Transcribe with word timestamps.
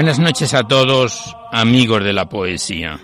Buenas 0.00 0.18
noches 0.18 0.54
a 0.54 0.62
todos, 0.62 1.36
amigos 1.52 2.02
de 2.02 2.14
la 2.14 2.26
poesía. 2.26 2.98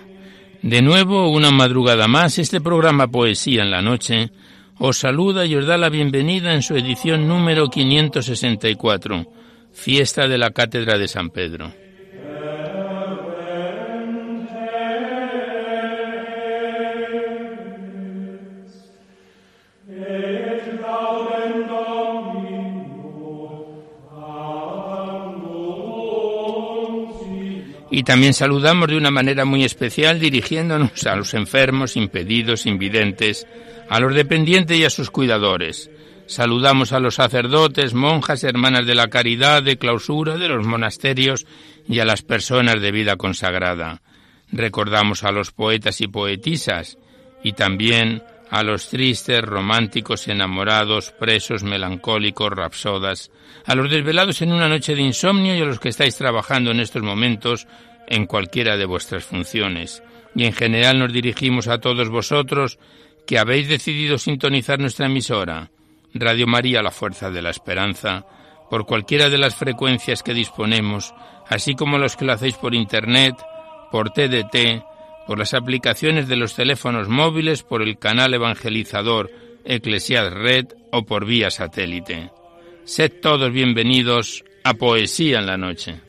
De 0.63 0.81
nuevo, 0.81 1.29
una 1.29 1.51
madrugada 1.51 2.07
más, 2.07 2.39
este 2.39 2.59
programa 2.59 3.07
Poesía 3.07 3.61
en 3.61 3.69
la 3.69 3.83
Noche 3.83 4.31
os 4.79 4.97
saluda 4.97 5.45
y 5.45 5.55
os 5.55 5.67
da 5.67 5.77
la 5.77 5.89
bienvenida 5.89 6.55
en 6.55 6.63
su 6.63 6.75
edición 6.75 7.27
número 7.27 7.69
564, 7.69 9.27
Fiesta 9.73 10.27
de 10.27 10.39
la 10.39 10.49
Cátedra 10.49 10.97
de 10.97 11.07
San 11.07 11.29
Pedro. 11.29 11.71
Y 27.89 28.03
también 28.03 28.33
saludamos 28.33 28.89
de 28.89 28.97
una 28.97 29.11
manera 29.11 29.45
muy 29.45 29.63
especial 29.63 30.19
dirigiéndonos 30.19 31.05
a 31.05 31.15
los 31.15 31.33
enfermos, 31.33 31.95
impedidos, 31.95 32.65
invidentes, 32.65 33.47
a 33.89 33.99
los 33.99 34.13
dependientes 34.13 34.77
y 34.77 34.83
a 34.83 34.89
sus 34.89 35.09
cuidadores. 35.09 35.89
Saludamos 36.25 36.91
a 36.91 36.99
los 36.99 37.15
sacerdotes, 37.15 37.93
monjas, 37.93 38.43
hermanas 38.43 38.85
de 38.85 38.95
la 38.95 39.07
caridad, 39.07 39.63
de 39.63 39.77
clausura, 39.77 40.37
de 40.37 40.49
los 40.49 40.65
monasterios 40.65 41.45
y 41.87 41.99
a 41.99 42.05
las 42.05 42.21
personas 42.21 42.81
de 42.81 42.91
vida 42.91 43.15
consagrada. 43.15 44.01
Recordamos 44.51 45.23
a 45.23 45.31
los 45.31 45.51
poetas 45.51 46.01
y 46.01 46.07
poetisas 46.07 46.97
y 47.43 47.53
también 47.53 48.23
a 48.49 48.63
los 48.63 48.89
tristes, 48.89 49.41
románticos, 49.41 50.27
enamorados, 50.27 51.11
presos, 51.11 51.63
melancólicos, 51.63 52.49
rapsodas, 52.51 53.31
a 53.65 53.75
los 53.75 53.89
desvelados 53.89 54.41
en 54.41 54.53
una 54.53 54.69
noche 54.69 54.95
de 54.95 55.01
insomnio 55.01 55.55
y 55.55 55.61
a 55.61 55.65
los 55.65 55.79
que 55.79 55.89
estáis 55.89 56.15
trabajando 56.15 56.71
en 56.71 56.79
estos 56.79 57.03
momentos 57.03 57.67
en 58.07 58.25
cualquiera 58.25 58.77
de 58.77 58.85
vuestras 58.85 59.25
funciones. 59.25 60.01
Y 60.35 60.45
en 60.45 60.53
general 60.53 60.99
nos 60.99 61.11
dirigimos 61.11 61.67
a 61.67 61.79
todos 61.79 62.09
vosotros 62.09 62.79
que 63.25 63.37
habéis 63.37 63.67
decidido 63.67 64.17
sintonizar 64.17 64.79
nuestra 64.79 65.07
emisora, 65.07 65.69
Radio 66.13 66.47
María 66.47 66.81
La 66.81 66.91
Fuerza 66.91 67.29
de 67.29 67.41
la 67.41 67.49
Esperanza, 67.49 68.25
por 68.69 68.85
cualquiera 68.85 69.29
de 69.29 69.37
las 69.37 69.55
frecuencias 69.55 70.23
que 70.23 70.33
disponemos, 70.33 71.13
así 71.49 71.75
como 71.75 71.97
los 71.97 72.15
que 72.15 72.25
lo 72.25 72.33
hacéis 72.33 72.55
por 72.55 72.73
Internet, 72.73 73.35
por 73.91 74.11
TDT, 74.11 74.83
por 75.27 75.37
las 75.37 75.53
aplicaciones 75.53 76.27
de 76.27 76.37
los 76.37 76.55
teléfonos 76.55 77.09
móviles, 77.09 77.61
por 77.61 77.81
el 77.81 77.99
canal 77.99 78.33
evangelizador 78.33 79.29
Eclesiad 79.65 80.31
Red 80.31 80.67
o 80.91 81.05
por 81.05 81.25
vía 81.25 81.51
satélite. 81.51 82.31
Sed 82.85 83.11
todos 83.21 83.51
bienvenidos 83.51 84.45
a 84.63 84.73
Poesía 84.73 85.39
en 85.39 85.45
la 85.45 85.57
Noche. 85.57 86.06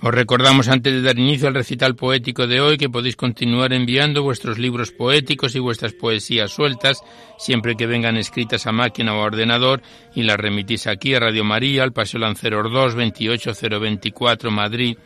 Os 0.00 0.14
recordamos 0.14 0.68
antes 0.68 0.92
de 0.92 1.02
dar 1.02 1.18
inicio 1.18 1.48
al 1.48 1.54
recital 1.54 1.96
poético 1.96 2.46
de 2.46 2.60
hoy 2.60 2.78
que 2.78 2.88
podéis 2.88 3.16
continuar 3.16 3.72
enviando 3.72 4.22
vuestros 4.22 4.56
libros 4.56 4.92
poéticos 4.92 5.56
y 5.56 5.58
vuestras 5.58 5.92
poesías 5.92 6.52
sueltas 6.52 7.02
siempre 7.36 7.74
que 7.74 7.88
vengan 7.88 8.16
escritas 8.16 8.68
a 8.68 8.72
máquina 8.72 9.12
o 9.14 9.20
a 9.20 9.24
ordenador 9.24 9.82
y 10.14 10.22
las 10.22 10.38
remitís 10.38 10.86
aquí 10.86 11.14
a 11.14 11.20
Radio 11.20 11.42
María, 11.42 11.82
al 11.82 11.92
Paseo 11.92 12.20
Lanceros 12.20 12.70
2, 12.70 12.94
28024 12.94 14.52
Madrid, 14.52 14.96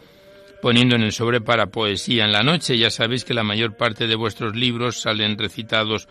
poniendo 0.60 0.94
en 0.94 1.04
el 1.04 1.12
sobre 1.12 1.40
para 1.40 1.68
poesía 1.68 2.26
en 2.26 2.32
la 2.32 2.42
noche. 2.42 2.76
Ya 2.76 2.90
sabéis 2.90 3.24
que 3.24 3.32
la 3.32 3.44
mayor 3.44 3.78
parte 3.78 4.06
de 4.06 4.14
vuestros 4.14 4.54
libros 4.54 5.00
salen 5.00 5.38
recitados 5.38 6.06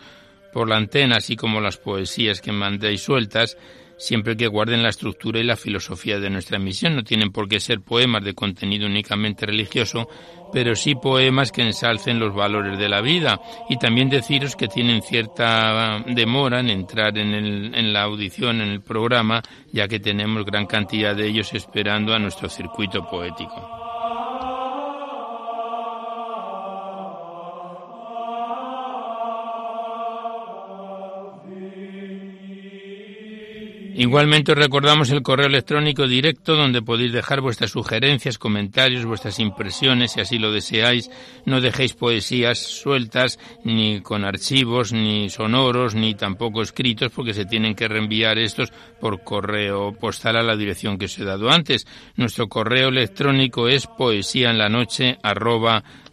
por 0.51 0.67
la 0.67 0.77
antena, 0.77 1.17
así 1.17 1.35
como 1.35 1.61
las 1.61 1.77
poesías 1.77 2.41
que 2.41 2.51
mandéis 2.51 3.03
sueltas 3.03 3.57
siempre 4.01 4.35
que 4.35 4.47
guarden 4.47 4.81
la 4.81 4.89
estructura 4.89 5.39
y 5.39 5.44
la 5.44 5.56
filosofía 5.56 6.19
de 6.19 6.31
nuestra 6.31 6.57
misión. 6.57 6.95
No 6.95 7.03
tienen 7.03 7.31
por 7.31 7.47
qué 7.47 7.59
ser 7.59 7.81
poemas 7.81 8.23
de 8.23 8.34
contenido 8.34 8.88
únicamente 8.88 9.45
religioso, 9.45 10.09
pero 10.51 10.75
sí 10.75 10.95
poemas 10.95 11.51
que 11.51 11.62
ensalcen 11.62 12.19
los 12.19 12.34
valores 12.34 12.79
de 12.79 12.90
la 12.90 13.01
vida. 13.01 13.40
Y 13.69 13.78
también 13.78 14.09
deciros 14.09 14.56
que 14.56 14.67
tienen 14.67 15.03
cierta 15.03 16.03
demora 16.07 16.61
en 16.61 16.72
entrar 16.72 17.16
en, 17.16 17.75
en 17.75 17.94
la 17.94 18.01
audición, 18.01 18.61
en 18.61 18.69
el 18.69 18.81
programa, 18.81 19.44
ya 19.72 19.88
que 19.88 20.00
tenemos 20.00 20.45
gran 20.45 20.66
cantidad 20.66 21.16
de 21.16 21.28
ellos 21.28 21.53
esperando 21.53 22.16
a 22.16 22.19
nuestro 22.19 22.50
circuito 22.50 23.07
poético. 23.07 23.80
Igualmente 34.01 34.53
os 34.53 34.57
recordamos 34.57 35.12
el 35.12 35.22
correo 35.22 35.45
electrónico 35.45 36.07
directo 36.07 36.56
donde 36.56 36.81
podéis 36.81 37.13
dejar 37.13 37.39
vuestras 37.39 37.69
sugerencias, 37.69 38.39
comentarios, 38.39 39.06
vuestras 39.06 39.38
impresiones, 39.38 40.13
si 40.13 40.22
así 40.22 40.39
lo 40.39 40.51
deseáis. 40.51 41.12
No 41.45 41.62
dejéis 41.62 41.94
poesías 41.94 42.57
sueltas, 42.57 43.38
ni 43.63 44.01
con 44.01 44.25
archivos, 44.25 44.91
ni 44.91 45.29
sonoros, 45.29 45.94
ni 45.94 46.16
tampoco 46.16 46.63
escritos, 46.63 47.11
porque 47.11 47.35
se 47.35 47.45
tienen 47.45 47.75
que 47.75 47.88
reenviar 47.88 48.40
estos 48.40 48.73
por 49.00 49.23
correo 49.23 49.94
postal 49.94 50.35
a 50.35 50.41
la 50.41 50.56
dirección 50.56 50.97
que 50.97 51.06
os 51.06 51.19
he 51.19 51.23
dado 51.23 51.51
antes. 51.51 51.85
Nuestro 52.16 52.50
correo 52.50 52.90
electrónico 52.90 53.67
es 53.67 53.85
poesía 53.85 54.50
en 54.50 54.57
la 54.57 54.69
noche 54.69 55.19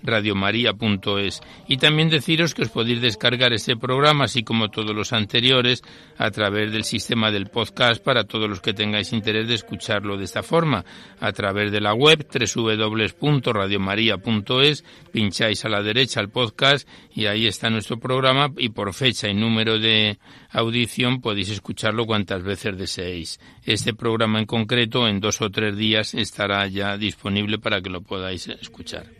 radiomaria.es. 0.02 1.40
Y 1.66 1.78
también 1.78 2.08
deciros 2.08 2.54
que 2.54 2.62
os 2.62 2.70
podéis 2.70 3.00
descargar 3.00 3.52
este 3.52 3.76
programa, 3.76 4.24
así 4.24 4.42
como 4.42 4.70
todos 4.70 4.94
los 4.94 5.12
anteriores, 5.12 5.82
a 6.16 6.30
través 6.30 6.72
del 6.72 6.84
sistema 6.84 7.30
del 7.30 7.48
podcast 7.48 8.02
para 8.02 8.24
todos 8.24 8.48
los 8.48 8.60
que 8.60 8.74
tengáis 8.74 9.12
interés 9.12 9.48
de 9.48 9.54
escucharlo 9.54 10.16
de 10.16 10.24
esta 10.24 10.42
forma, 10.42 10.84
a 11.20 11.32
través 11.32 11.72
de 11.72 11.80
la 11.80 11.94
web 11.94 12.26
www.radiomaria.es, 12.28 14.84
pincháis 15.12 15.64
a 15.64 15.68
la 15.68 15.82
derecha 15.82 16.20
el 16.20 16.30
podcast 16.30 16.88
y 17.14 17.26
ahí 17.26 17.46
está 17.46 17.70
nuestro 17.70 17.98
programa 17.98 18.52
y 18.56 18.70
por 18.70 18.94
fecha 18.94 19.28
y 19.28 19.34
número 19.34 19.78
de 19.78 20.18
audición 20.50 21.20
podéis 21.20 21.50
escucharlo 21.50 22.06
cuantas 22.06 22.42
veces 22.42 22.78
deseéis. 22.78 23.40
Este 23.64 23.94
programa 23.94 24.38
en 24.38 24.46
concreto 24.46 25.08
en 25.08 25.20
dos 25.20 25.40
o 25.40 25.50
tres 25.50 25.76
días 25.76 26.14
estará 26.14 26.66
ya 26.66 26.96
disponible 26.96 27.58
para 27.58 27.80
que 27.80 27.90
lo 27.90 28.02
podáis 28.02 28.48
escuchar. 28.48 29.17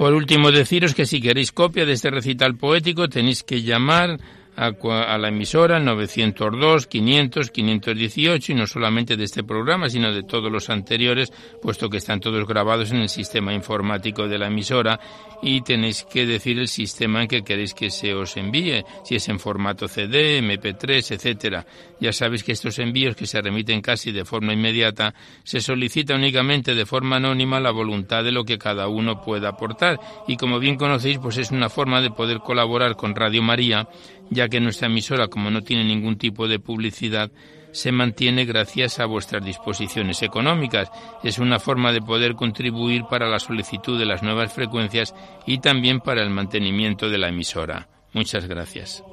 Por 0.00 0.14
último, 0.14 0.50
deciros 0.50 0.94
que 0.94 1.04
si 1.04 1.20
queréis 1.20 1.52
copia 1.52 1.84
de 1.84 1.92
este 1.92 2.10
recital 2.10 2.56
poético 2.56 3.08
tenéis 3.08 3.42
que 3.42 3.60
llamar 3.60 4.16
a, 4.56 5.18
la 5.18 5.28
emisora 5.28 5.78
902 5.78 6.86
500 6.86 7.50
518 7.50 8.52
y 8.52 8.54
no 8.54 8.66
solamente 8.66 9.16
de 9.16 9.24
este 9.24 9.44
programa 9.44 9.88
sino 9.88 10.12
de 10.12 10.22
todos 10.22 10.50
los 10.50 10.70
anteriores 10.70 11.32
puesto 11.62 11.88
que 11.88 11.98
están 11.98 12.20
todos 12.20 12.46
grabados 12.46 12.90
en 12.90 12.98
el 12.98 13.08
sistema 13.08 13.54
informático 13.54 14.28
de 14.28 14.38
la 14.38 14.48
emisora 14.48 15.00
y 15.42 15.62
tenéis 15.62 16.04
que 16.04 16.26
decir 16.26 16.58
el 16.58 16.68
sistema 16.68 17.22
en 17.22 17.28
que 17.28 17.42
queréis 17.42 17.74
que 17.74 17.90
se 17.90 18.14
os 18.14 18.36
envíe 18.36 18.84
si 19.04 19.14
es 19.14 19.28
en 19.28 19.38
formato 19.38 19.88
CD, 19.88 20.40
MP3, 20.40 21.14
etcétera. 21.14 21.66
Ya 22.00 22.12
sabéis 22.12 22.44
que 22.44 22.52
estos 22.52 22.78
envíos 22.78 23.16
que 23.16 23.26
se 23.26 23.40
remiten 23.40 23.80
casi 23.80 24.12
de 24.12 24.24
forma 24.24 24.52
inmediata 24.52 25.14
se 25.44 25.60
solicita 25.60 26.14
únicamente 26.14 26.74
de 26.74 26.86
forma 26.86 27.16
anónima 27.16 27.60
la 27.60 27.70
voluntad 27.70 28.24
de 28.24 28.32
lo 28.32 28.44
que 28.44 28.58
cada 28.58 28.88
uno 28.88 29.22
pueda 29.22 29.50
aportar 29.50 29.98
y 30.26 30.36
como 30.36 30.58
bien 30.58 30.76
conocéis 30.76 31.18
pues 31.18 31.38
es 31.38 31.50
una 31.50 31.68
forma 31.68 32.00
de 32.00 32.10
poder 32.10 32.38
colaborar 32.40 32.96
con 32.96 33.14
Radio 33.14 33.42
María 33.42 33.88
ya 34.30 34.48
que 34.48 34.60
nuestra 34.60 34.86
emisora, 34.86 35.28
como 35.28 35.50
no 35.50 35.62
tiene 35.62 35.84
ningún 35.84 36.16
tipo 36.16 36.48
de 36.48 36.58
publicidad, 36.58 37.30
se 37.72 37.92
mantiene 37.92 38.44
gracias 38.44 38.98
a 39.00 39.06
vuestras 39.06 39.44
disposiciones 39.44 40.22
económicas. 40.22 40.90
Es 41.22 41.38
una 41.38 41.58
forma 41.58 41.92
de 41.92 42.00
poder 42.00 42.34
contribuir 42.34 43.04
para 43.08 43.28
la 43.28 43.38
solicitud 43.38 43.98
de 43.98 44.06
las 44.06 44.22
nuevas 44.22 44.52
frecuencias 44.52 45.14
y 45.46 45.58
también 45.58 46.00
para 46.00 46.22
el 46.22 46.30
mantenimiento 46.30 47.08
de 47.08 47.18
la 47.18 47.28
emisora. 47.28 47.88
Muchas 48.12 48.46
gracias. 48.46 49.04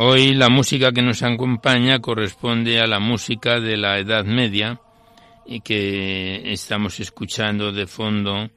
Hoy 0.00 0.32
la 0.34 0.48
música 0.48 0.92
que 0.92 1.02
nos 1.02 1.24
acompaña 1.24 1.98
corresponde 1.98 2.80
a 2.80 2.86
la 2.86 3.00
música 3.00 3.58
de 3.58 3.76
la 3.76 3.98
Edad 3.98 4.24
Media 4.24 4.80
y 5.44 5.60
que 5.60 6.52
estamos 6.52 7.00
escuchando 7.00 7.72
de 7.72 7.88
fondo 7.88 8.48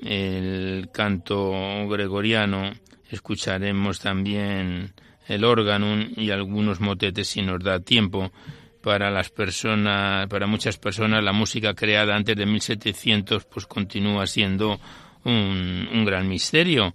el 0.00 0.88
canto 0.94 1.86
gregoriano, 1.86 2.72
escucharemos 3.10 4.00
también 4.00 4.94
el 5.28 5.44
órgano 5.44 6.02
y 6.16 6.30
algunos 6.30 6.80
motetes 6.80 7.28
si 7.28 7.42
nos 7.42 7.62
da 7.62 7.78
tiempo. 7.78 8.32
Para 8.80 9.10
las 9.10 9.28
personas, 9.28 10.28
para 10.28 10.46
muchas 10.46 10.78
personas 10.78 11.22
la 11.22 11.34
música 11.34 11.74
creada 11.74 12.16
antes 12.16 12.36
de 12.36 12.46
1700 12.46 13.44
pues 13.44 13.66
continúa 13.66 14.26
siendo 14.26 14.80
un, 15.24 15.90
un 15.92 16.04
gran 16.06 16.26
misterio 16.26 16.94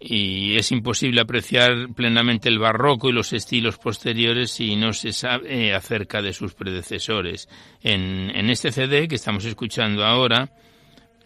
y 0.00 0.56
es 0.56 0.72
imposible 0.72 1.20
apreciar 1.20 1.92
plenamente 1.94 2.48
el 2.48 2.58
barroco 2.58 3.10
y 3.10 3.12
los 3.12 3.34
estilos 3.34 3.76
posteriores 3.76 4.50
si 4.50 4.74
no 4.74 4.94
se 4.94 5.12
sabe 5.12 5.74
acerca 5.74 6.22
de 6.22 6.32
sus 6.32 6.54
predecesores. 6.54 7.48
En, 7.82 8.30
en 8.34 8.48
este 8.48 8.72
CD 8.72 9.08
que 9.08 9.16
estamos 9.16 9.44
escuchando 9.44 10.06
ahora, 10.06 10.48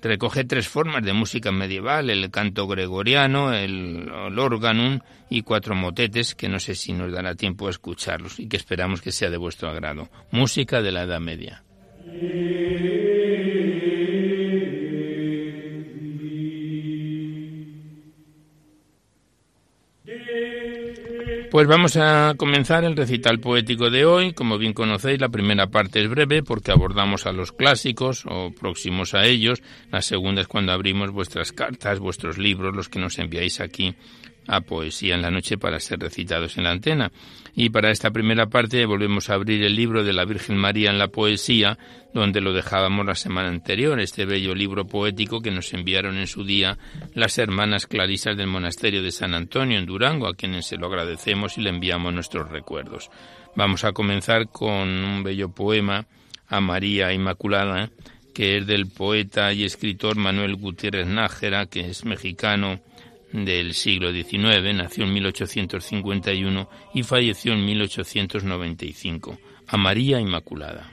recoge 0.03 0.44
tres 0.44 0.69
formas 0.69 1.05
de 1.05 1.12
música 1.12 1.53
medieval, 1.53 2.11
el 2.11 2.31
canto 2.31 2.67
gregoriano, 2.67 3.53
el, 3.55 4.11
el 4.11 4.38
órgano 4.38 5.00
y 5.31 5.43
cuatro 5.43 5.75
motetes 5.75 6.35
que 6.35 6.49
no 6.49 6.59
sé 6.59 6.75
si 6.75 6.93
nos 6.93 7.12
dará 7.12 7.37
tiempo 7.37 7.69
a 7.69 7.71
escucharlos 7.71 8.41
y 8.41 8.49
que 8.49 8.56
esperamos 8.56 9.00
que 9.00 9.12
sea 9.12 9.31
de 9.31 9.37
vuestro 9.37 9.69
agrado. 9.69 10.09
Música 10.32 10.82
de 10.82 10.93
la 10.93 11.05
Edad 11.05 11.21
Media. 11.21 11.62
Pues 21.55 21.69
vamos 21.69 21.97
a 21.97 22.35
comenzar 22.37 22.83
el 22.83 22.97
recital 22.97 23.39
poético 23.39 23.89
de 23.89 24.05
hoy. 24.05 24.33
Como 24.33 24.59
bien 24.59 24.73
conocéis, 24.73 25.21
la 25.21 25.29
primera 25.29 25.69
parte 25.69 26.03
es 26.03 26.09
breve 26.09 26.43
porque 26.43 26.73
abordamos 26.73 27.27
a 27.27 27.33
los 27.33 27.53
clásicos 27.53 28.25
o 28.29 28.51
próximos 28.51 29.15
a 29.15 29.25
ellos. 29.25 29.62
La 29.93 30.03
segunda 30.03 30.41
es 30.41 30.49
cuando 30.49 30.73
abrimos 30.73 31.12
vuestras 31.12 31.53
cartas, 31.53 32.01
vuestros 32.01 32.39
libros, 32.39 32.75
los 32.75 32.89
que 32.89 32.99
nos 32.99 33.21
enviáis 33.21 33.61
aquí 33.61 33.95
a 34.46 34.61
Poesía 34.61 35.14
en 35.14 35.23
la 35.23 35.31
Noche 35.31 35.58
para 35.58 35.81
ser 35.81 36.00
recitados 36.00 36.56
en 36.56 36.64
la 36.64 36.70
antena. 36.70 37.12
Y 37.55 37.70
para 37.70 37.91
esta 37.91 38.11
primera 38.11 38.46
parte 38.46 38.85
volvemos 38.87 39.31
a 39.31 39.35
abrir 39.35 39.62
el 39.62 39.76
libro 39.76 40.02
de 40.02 40.12
la 40.12 40.25
Virgen 40.25 40.56
María 40.56 40.91
en 40.91 40.99
la 40.99 41.08
Poesía, 41.08 41.79
donde 42.12 42.41
lo 42.41 42.52
dejábamos 42.52 43.06
la 43.06 43.14
semana 43.14 43.49
anterior, 43.49 44.00
este 44.00 44.25
bello 44.25 44.55
libro 44.55 44.87
poético 44.87 45.41
que 45.41 45.50
nos 45.50 45.73
enviaron 45.73 46.17
en 46.17 46.26
su 46.26 46.44
día 46.44 46.79
las 47.14 47.38
hermanas 47.38 47.87
clarisas 47.87 48.37
del 48.37 48.49
monasterio 48.49 49.02
de 49.02 49.12
San 49.12 49.35
Antonio 49.35 49.79
en 49.79 49.87
Durango, 49.87 50.26
a 50.26 50.35
quienes 50.35 50.67
se 50.67 50.76
lo 50.76 50.87
agradecemos 50.87 51.58
y 51.58 51.62
le 51.62 51.70
enviamos 51.70 52.12
nuestros 52.12 52.50
recuerdos. 52.50 53.11
Vamos 53.56 53.85
a 53.85 53.93
comenzar 53.93 54.49
con 54.49 54.88
un 54.88 55.23
bello 55.23 55.49
poema 55.49 56.06
a 56.49 56.61
María 56.61 57.12
Inmaculada, 57.12 57.90
que 58.35 58.58
es 58.58 58.67
del 58.67 58.88
poeta 58.88 59.52
y 59.52 59.64
escritor 59.64 60.17
Manuel 60.17 60.56
Gutiérrez 60.56 61.06
Nájera, 61.06 61.67
que 61.67 61.88
es 61.88 62.05
mexicano, 62.05 62.81
del 63.35 63.75
siglo 63.75 64.13
XIX, 64.13 64.75
nació 64.75 65.05
en 65.05 65.13
1851 65.13 66.69
y 66.95 67.03
falleció 67.03 67.53
en 67.53 67.65
1895, 67.65 69.39
a 69.67 69.77
María 69.77 70.21
Inmaculada. 70.21 70.93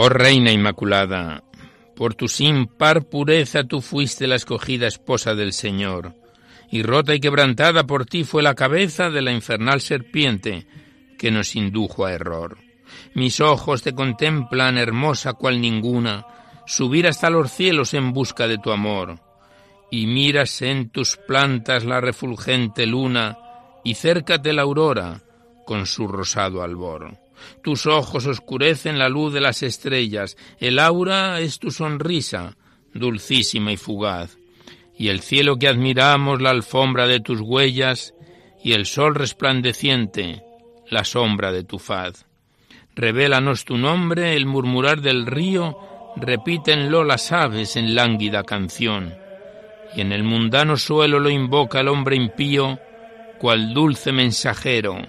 Oh 0.00 0.08
Reina 0.08 0.52
Inmaculada, 0.52 1.42
por 1.98 2.14
tu 2.14 2.28
sin 2.28 2.68
par 2.68 3.08
pureza 3.08 3.64
tú 3.64 3.80
fuiste 3.80 4.28
la 4.28 4.36
escogida 4.36 4.86
esposa 4.86 5.34
del 5.34 5.52
Señor, 5.52 6.14
y 6.70 6.84
rota 6.84 7.12
y 7.12 7.18
quebrantada 7.18 7.88
por 7.88 8.06
ti 8.06 8.22
fue 8.22 8.40
la 8.40 8.54
cabeza 8.54 9.10
de 9.10 9.20
la 9.20 9.32
infernal 9.32 9.80
serpiente 9.80 10.68
que 11.18 11.32
nos 11.32 11.56
indujo 11.56 12.06
a 12.06 12.12
error. 12.12 12.58
Mis 13.14 13.40
ojos 13.40 13.82
te 13.82 13.96
contemplan, 13.96 14.78
hermosa 14.78 15.32
cual 15.32 15.60
ninguna, 15.60 16.24
subir 16.66 17.08
hasta 17.08 17.30
los 17.30 17.50
cielos 17.50 17.92
en 17.94 18.12
busca 18.12 18.46
de 18.46 18.58
tu 18.58 18.70
amor, 18.70 19.18
y 19.90 20.06
miras 20.06 20.62
en 20.62 20.90
tus 20.90 21.16
plantas 21.16 21.84
la 21.84 22.00
refulgente 22.00 22.86
luna, 22.86 23.38
y 23.82 23.94
cércate 23.94 24.52
la 24.52 24.62
aurora 24.62 25.20
con 25.66 25.84
su 25.84 26.06
rosado 26.06 26.62
albor. 26.62 27.18
Tus 27.62 27.86
ojos 27.86 28.26
oscurecen 28.26 28.98
la 28.98 29.08
luz 29.08 29.32
de 29.32 29.40
las 29.40 29.62
estrellas, 29.62 30.36
el 30.58 30.78
aura 30.78 31.40
es 31.40 31.58
tu 31.58 31.70
sonrisa, 31.70 32.56
dulcísima 32.94 33.72
y 33.72 33.76
fugaz, 33.76 34.38
y 34.96 35.08
el 35.08 35.20
cielo 35.20 35.56
que 35.56 35.68
admiramos 35.68 36.40
la 36.40 36.50
alfombra 36.50 37.06
de 37.06 37.20
tus 37.20 37.40
huellas, 37.40 38.14
y 38.62 38.72
el 38.72 38.86
sol 38.86 39.14
resplandeciente, 39.14 40.42
la 40.90 41.04
sombra 41.04 41.52
de 41.52 41.64
tu 41.64 41.78
faz. 41.78 42.26
Revélanos 42.94 43.64
tu 43.64 43.78
nombre, 43.78 44.34
el 44.34 44.46
murmurar 44.46 45.00
del 45.00 45.26
río, 45.26 45.78
repítenlo 46.16 47.04
las 47.04 47.30
aves 47.30 47.76
en 47.76 47.94
lánguida 47.94 48.42
canción, 48.42 49.14
y 49.94 50.00
en 50.00 50.12
el 50.12 50.24
mundano 50.24 50.76
suelo 50.76 51.20
lo 51.20 51.30
invoca 51.30 51.80
el 51.80 51.88
hombre 51.88 52.16
impío, 52.16 52.80
cual 53.38 53.72
dulce 53.72 54.10
mensajero 54.10 55.00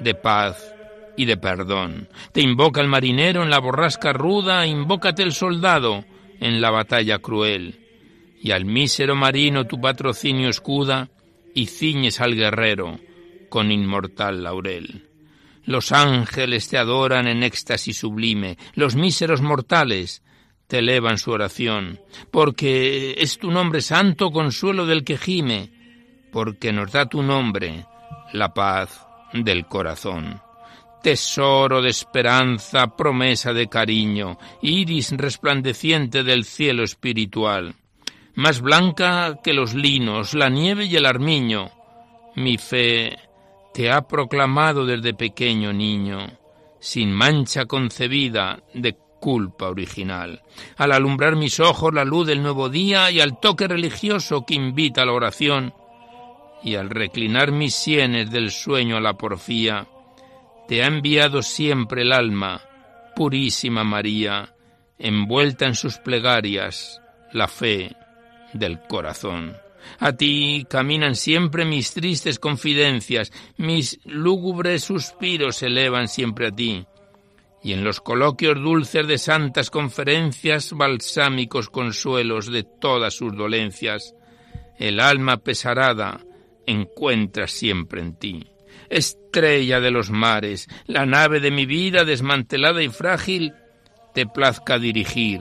de 0.00 0.14
paz 0.14 0.73
y 1.16 1.24
de 1.24 1.36
perdón. 1.36 2.08
Te 2.32 2.40
invoca 2.40 2.80
el 2.80 2.88
marinero 2.88 3.42
en 3.42 3.50
la 3.50 3.58
borrasca 3.58 4.12
ruda, 4.12 4.66
invócate 4.66 5.22
el 5.22 5.32
soldado 5.32 6.04
en 6.40 6.60
la 6.60 6.70
batalla 6.70 7.18
cruel. 7.18 7.80
Y 8.40 8.50
al 8.50 8.64
mísero 8.64 9.14
marino 9.14 9.66
tu 9.66 9.80
patrocinio 9.80 10.48
escuda, 10.48 11.08
y 11.54 11.66
ciñes 11.66 12.20
al 12.20 12.34
guerrero 12.34 12.98
con 13.48 13.70
inmortal 13.70 14.42
laurel. 14.42 15.08
Los 15.64 15.92
ángeles 15.92 16.68
te 16.68 16.76
adoran 16.76 17.26
en 17.28 17.42
éxtasis 17.42 17.98
sublime, 17.98 18.58
los 18.74 18.96
míseros 18.96 19.40
mortales 19.40 20.22
te 20.66 20.80
elevan 20.80 21.16
su 21.16 21.30
oración, 21.30 22.00
porque 22.30 23.14
es 23.18 23.38
tu 23.38 23.50
nombre 23.50 23.80
santo 23.80 24.30
consuelo 24.30 24.84
del 24.84 25.04
que 25.04 25.16
gime, 25.16 25.70
porque 26.32 26.72
nos 26.72 26.90
da 26.92 27.06
tu 27.08 27.22
nombre 27.22 27.86
la 28.32 28.52
paz 28.52 29.06
del 29.32 29.66
corazón 29.66 30.43
tesoro 31.04 31.82
de 31.82 31.90
esperanza, 31.90 32.96
promesa 32.96 33.52
de 33.52 33.68
cariño, 33.68 34.38
iris 34.62 35.12
resplandeciente 35.12 36.24
del 36.24 36.46
cielo 36.46 36.82
espiritual, 36.82 37.74
más 38.34 38.62
blanca 38.62 39.38
que 39.44 39.52
los 39.52 39.74
linos, 39.74 40.32
la 40.32 40.48
nieve 40.48 40.86
y 40.86 40.96
el 40.96 41.04
armiño. 41.04 41.70
Mi 42.36 42.56
fe 42.56 43.18
te 43.74 43.92
ha 43.92 44.08
proclamado 44.08 44.86
desde 44.86 45.12
pequeño 45.12 45.74
niño, 45.74 46.38
sin 46.80 47.12
mancha 47.12 47.66
concebida 47.66 48.62
de 48.72 48.96
culpa 49.20 49.68
original. 49.68 50.40
Al 50.78 50.92
alumbrar 50.92 51.36
mis 51.36 51.60
ojos 51.60 51.92
la 51.92 52.06
luz 52.06 52.26
del 52.26 52.42
nuevo 52.42 52.70
día 52.70 53.10
y 53.10 53.20
al 53.20 53.38
toque 53.40 53.68
religioso 53.68 54.46
que 54.46 54.54
invita 54.54 55.02
a 55.02 55.04
la 55.04 55.12
oración, 55.12 55.74
y 56.62 56.76
al 56.76 56.88
reclinar 56.88 57.52
mis 57.52 57.74
sienes 57.74 58.30
del 58.30 58.50
sueño 58.50 58.96
a 58.96 59.00
la 59.02 59.18
porfía, 59.18 59.86
te 60.68 60.82
ha 60.82 60.86
enviado 60.86 61.42
siempre 61.42 62.02
el 62.02 62.12
alma, 62.12 62.62
purísima 63.14 63.84
María, 63.84 64.54
envuelta 64.98 65.66
en 65.66 65.74
sus 65.74 65.98
plegarias, 65.98 67.02
la 67.32 67.48
fe 67.48 67.94
del 68.52 68.80
corazón. 68.80 69.56
A 69.98 70.12
ti 70.12 70.66
caminan 70.68 71.14
siempre 71.14 71.64
mis 71.64 71.92
tristes 71.92 72.38
confidencias, 72.38 73.32
mis 73.56 74.00
lúgubres 74.04 74.84
suspiros 74.84 75.56
se 75.56 75.66
elevan 75.66 76.08
siempre 76.08 76.48
a 76.48 76.50
ti. 76.50 76.86
Y 77.62 77.72
en 77.72 77.84
los 77.84 78.00
coloquios 78.00 78.60
dulces 78.60 79.06
de 79.06 79.18
santas 79.18 79.70
conferencias, 79.70 80.72
balsámicos 80.72 81.70
consuelos 81.70 82.50
de 82.50 82.62
todas 82.62 83.14
sus 83.14 83.36
dolencias, 83.36 84.14
el 84.78 85.00
alma 85.00 85.38
pesarada 85.38 86.20
encuentras 86.66 87.52
siempre 87.52 88.00
en 88.00 88.16
ti. 88.16 88.53
Estrella 88.88 89.80
de 89.80 89.90
los 89.90 90.10
mares, 90.10 90.68
la 90.86 91.06
nave 91.06 91.40
de 91.40 91.50
mi 91.50 91.66
vida 91.66 92.04
desmantelada 92.04 92.82
y 92.82 92.88
frágil, 92.88 93.54
te 94.14 94.26
plazca 94.26 94.78
dirigir. 94.78 95.40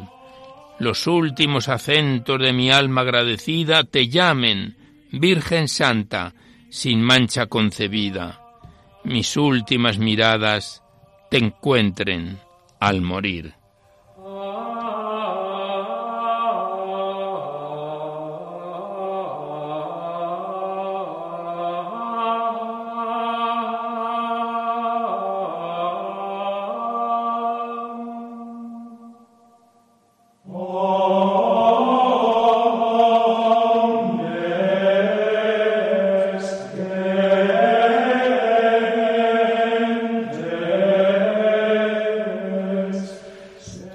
Los 0.79 1.07
últimos 1.07 1.69
acentos 1.69 2.39
de 2.39 2.51
mi 2.51 2.71
alma 2.71 3.01
agradecida 3.01 3.83
te 3.83 4.07
llamen, 4.09 4.75
Virgen 5.11 5.67
Santa, 5.67 6.33
sin 6.69 7.01
mancha 7.01 7.45
concebida. 7.45 8.41
Mis 9.03 9.37
últimas 9.37 9.99
miradas 9.99 10.81
te 11.29 11.37
encuentren 11.37 12.39
al 12.79 13.01
morir. 13.01 13.53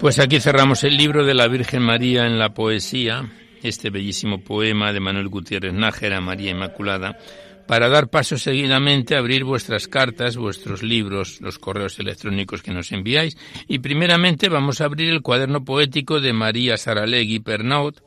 Pues 0.08 0.20
aquí 0.20 0.40
cerramos 0.40 0.84
el 0.84 0.96
libro 0.96 1.26
de 1.26 1.34
la 1.34 1.48
Virgen 1.48 1.82
María 1.82 2.24
en 2.24 2.38
la 2.38 2.54
poesía, 2.54 3.30
este 3.62 3.90
bellísimo 3.90 4.40
poema 4.40 4.90
de 4.90 5.00
Manuel 5.00 5.28
Gutiérrez 5.28 5.74
Nájera, 5.74 6.22
María 6.22 6.50
Inmaculada, 6.50 7.18
para 7.66 7.90
dar 7.90 8.08
paso 8.08 8.38
seguidamente 8.38 9.14
a 9.14 9.18
abrir 9.18 9.44
vuestras 9.44 9.86
cartas, 9.86 10.38
vuestros 10.38 10.82
libros, 10.82 11.42
los 11.42 11.58
correos 11.58 11.98
electrónicos 11.98 12.62
que 12.62 12.70
nos 12.70 12.90
enviáis. 12.90 13.36
Y 13.68 13.80
primeramente 13.80 14.48
vamos 14.48 14.80
a 14.80 14.86
abrir 14.86 15.12
el 15.12 15.20
cuaderno 15.20 15.62
poético 15.62 16.20
de 16.20 16.32
María 16.32 16.78
Saralegui 16.78 17.40
Pernaut, 17.40 18.00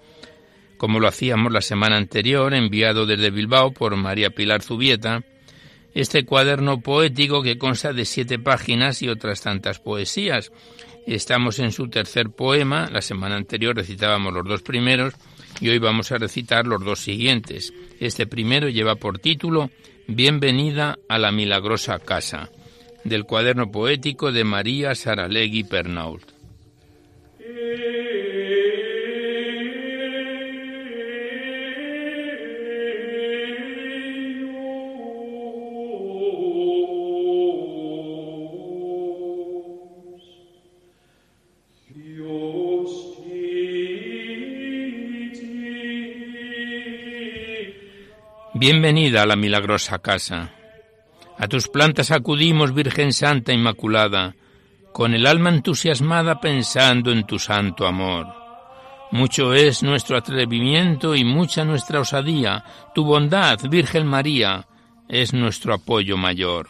como 0.77 0.99
lo 0.99 1.07
hacíamos 1.07 1.53
la 1.53 1.61
semana 1.61 1.97
anterior, 1.97 2.55
enviado 2.55 3.05
desde 3.05 3.29
Bilbao 3.29 3.73
por 3.73 3.95
María 3.95 4.31
Pilar 4.31 4.63
Zubieta. 4.63 5.21
Este 5.93 6.25
cuaderno 6.25 6.81
poético 6.81 7.43
que 7.43 7.59
consta 7.59 7.93
de 7.93 8.05
siete 8.05 8.39
páginas 8.39 9.03
y 9.03 9.09
otras 9.09 9.41
tantas 9.41 9.79
poesías 9.79 10.51
Estamos 11.05 11.59
en 11.59 11.71
su 11.71 11.89
tercer 11.89 12.29
poema. 12.29 12.89
La 12.91 13.01
semana 13.01 13.35
anterior 13.35 13.75
recitábamos 13.75 14.33
los 14.33 14.45
dos 14.45 14.61
primeros 14.61 15.13
y 15.59 15.69
hoy 15.69 15.79
vamos 15.79 16.11
a 16.11 16.17
recitar 16.17 16.67
los 16.67 16.83
dos 16.83 16.99
siguientes. 16.99 17.73
Este 17.99 18.27
primero 18.27 18.69
lleva 18.69 18.95
por 18.95 19.19
título 19.19 19.71
Bienvenida 20.07 20.97
a 21.07 21.17
la 21.17 21.31
milagrosa 21.31 21.99
casa, 21.99 22.49
del 23.03 23.23
cuaderno 23.23 23.71
poético 23.71 24.31
de 24.31 24.43
María 24.43 24.93
Saralegui 24.95 25.63
Pernault. 25.63 26.23
Bienvenida 48.61 49.23
a 49.23 49.25
la 49.25 49.35
milagrosa 49.35 49.97
casa. 50.03 50.51
A 51.39 51.47
tus 51.47 51.67
plantas 51.67 52.11
acudimos, 52.11 52.75
Virgen 52.75 53.11
Santa 53.11 53.53
Inmaculada, 53.53 54.35
con 54.93 55.15
el 55.15 55.25
alma 55.25 55.49
entusiasmada 55.49 56.39
pensando 56.39 57.11
en 57.11 57.25
tu 57.25 57.39
santo 57.39 57.87
amor. 57.87 58.27
Mucho 59.09 59.55
es 59.55 59.81
nuestro 59.81 60.15
atrevimiento 60.15 61.15
y 61.15 61.25
mucha 61.25 61.65
nuestra 61.65 62.01
osadía. 62.01 62.63
Tu 62.93 63.03
bondad, 63.03 63.57
Virgen 63.67 64.05
María, 64.05 64.67
es 65.09 65.33
nuestro 65.33 65.73
apoyo 65.73 66.15
mayor. 66.15 66.69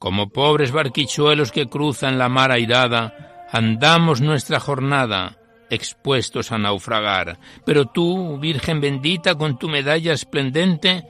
Como 0.00 0.30
pobres 0.30 0.72
barquichuelos 0.72 1.52
que 1.52 1.68
cruzan 1.68 2.18
la 2.18 2.28
mar 2.28 2.50
airada, 2.50 3.46
andamos 3.52 4.20
nuestra 4.20 4.58
jornada, 4.58 5.38
expuestos 5.70 6.52
a 6.52 6.58
naufragar. 6.58 7.38
Pero 7.64 7.86
tú, 7.86 8.38
Virgen 8.38 8.80
bendita, 8.80 9.34
con 9.34 9.58
tu 9.58 9.68
medalla 9.68 10.12
esplendente, 10.12 11.04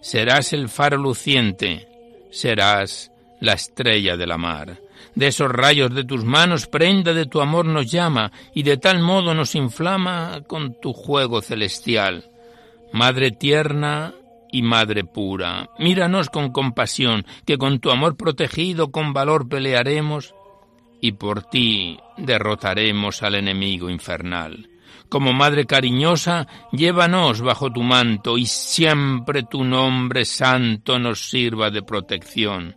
serás 0.00 0.52
el 0.52 0.68
faro 0.68 0.96
luciente, 0.96 1.88
serás 2.30 3.10
la 3.40 3.54
estrella 3.54 4.16
de 4.16 4.26
la 4.26 4.38
mar. 4.38 4.78
De 5.14 5.26
esos 5.26 5.50
rayos 5.50 5.94
de 5.94 6.04
tus 6.04 6.24
manos, 6.24 6.66
prenda 6.66 7.12
de 7.12 7.26
tu 7.26 7.40
amor 7.40 7.66
nos 7.66 7.90
llama, 7.90 8.32
y 8.54 8.62
de 8.62 8.76
tal 8.76 9.00
modo 9.00 9.34
nos 9.34 9.54
inflama 9.54 10.42
con 10.46 10.80
tu 10.80 10.92
juego 10.92 11.42
celestial. 11.42 12.24
Madre 12.92 13.30
tierna 13.30 14.14
y 14.50 14.62
Madre 14.62 15.04
pura, 15.04 15.70
míranos 15.78 16.28
con 16.30 16.52
compasión, 16.52 17.26
que 17.46 17.58
con 17.58 17.80
tu 17.80 17.90
amor 17.90 18.16
protegido 18.16 18.90
con 18.92 19.12
valor 19.12 19.48
pelearemos 19.48 20.34
y 21.02 21.12
por 21.12 21.42
ti 21.42 21.98
derrotaremos 22.16 23.24
al 23.24 23.34
enemigo 23.34 23.90
infernal. 23.90 24.70
Como 25.08 25.32
Madre 25.32 25.66
cariñosa, 25.66 26.46
llévanos 26.70 27.42
bajo 27.42 27.70
tu 27.70 27.82
manto 27.82 28.38
y 28.38 28.46
siempre 28.46 29.42
tu 29.42 29.64
nombre 29.64 30.24
santo 30.24 30.98
nos 31.00 31.28
sirva 31.28 31.70
de 31.70 31.82
protección. 31.82 32.76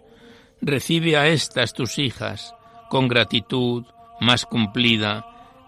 Recibe 0.59 1.17
a 1.17 1.27
estas 1.27 1.73
tus 1.73 1.99
hijas 1.99 2.55
con 2.89 3.07
gratitud 3.07 3.85
más 4.19 4.45
cumplida 4.45 5.25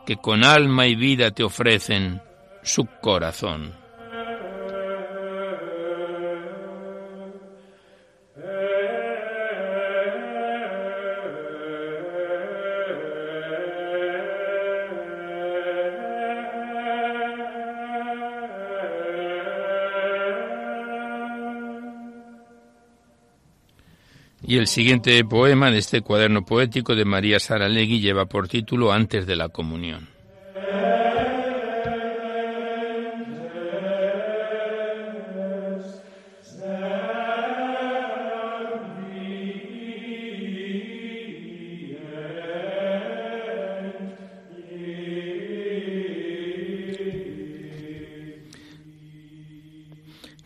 que 0.07 0.17
con 0.17 0.43
alma 0.43 0.87
y 0.87 0.95
vida 0.95 1.29
te 1.31 1.43
ofrecen 1.43 2.21
su 2.63 2.87
corazón. 3.01 3.86
Y 24.49 24.57
el 24.57 24.67
siguiente 24.67 25.21
poema 25.25 25.71
de 25.71 25.79
este 25.79 25.99
cuaderno 25.99 26.45
poético 26.45 26.95
de 26.95 27.03
María 27.03 27.37
Saralegui 27.37 27.99
lleva 27.99 28.27
por 28.27 28.47
título 28.47 28.93
Antes 28.93 29.27
de 29.27 29.35
la 29.35 29.49
Comunión. 29.49 30.07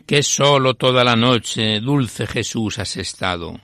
que 0.07 0.23
solo 0.23 0.73
toda 0.73 1.05
la 1.05 1.15
noche, 1.15 1.79
dulce 1.79 2.27
Jesús, 2.27 2.79
has 2.79 2.97
estado 2.97 3.57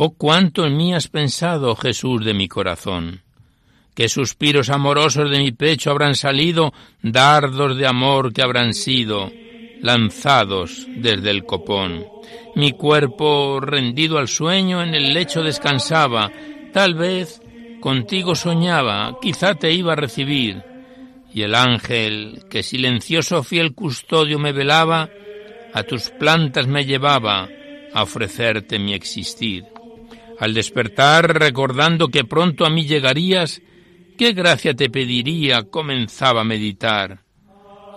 Oh 0.00 0.10
cuánto 0.10 0.64
en 0.64 0.76
mí 0.76 0.94
has 0.94 1.08
pensado, 1.08 1.74
Jesús 1.74 2.24
de 2.24 2.32
mi 2.32 2.46
corazón. 2.46 3.22
Qué 3.96 4.08
suspiros 4.08 4.70
amorosos 4.70 5.28
de 5.28 5.40
mi 5.40 5.50
pecho 5.50 5.90
habrán 5.90 6.14
salido, 6.14 6.72
dardos 7.02 7.76
de 7.76 7.84
amor 7.84 8.32
que 8.32 8.42
habrán 8.42 8.74
sido 8.74 9.28
lanzados 9.82 10.86
desde 10.94 11.30
el 11.30 11.44
copón. 11.44 12.06
Mi 12.54 12.70
cuerpo, 12.74 13.58
rendido 13.58 14.18
al 14.18 14.28
sueño, 14.28 14.84
en 14.84 14.94
el 14.94 15.12
lecho 15.12 15.42
descansaba. 15.42 16.30
Tal 16.72 16.94
vez 16.94 17.42
contigo 17.80 18.36
soñaba, 18.36 19.18
quizá 19.20 19.56
te 19.56 19.72
iba 19.72 19.94
a 19.94 19.96
recibir. 19.96 20.62
Y 21.34 21.42
el 21.42 21.56
ángel, 21.56 22.44
que 22.48 22.62
silencioso 22.62 23.42
fiel 23.42 23.74
custodio 23.74 24.38
me 24.38 24.52
velaba, 24.52 25.10
a 25.74 25.82
tus 25.82 26.10
plantas 26.10 26.68
me 26.68 26.84
llevaba 26.84 27.48
a 27.92 28.02
ofrecerte 28.04 28.78
mi 28.78 28.94
existir. 28.94 29.64
Al 30.38 30.54
despertar, 30.54 31.38
recordando 31.38 32.08
que 32.08 32.24
pronto 32.24 32.64
a 32.64 32.70
mí 32.70 32.86
llegarías, 32.86 33.60
¿qué 34.16 34.32
gracia 34.32 34.74
te 34.74 34.88
pediría? 34.88 35.64
comenzaba 35.64 36.42
a 36.42 36.44
meditar. 36.44 37.20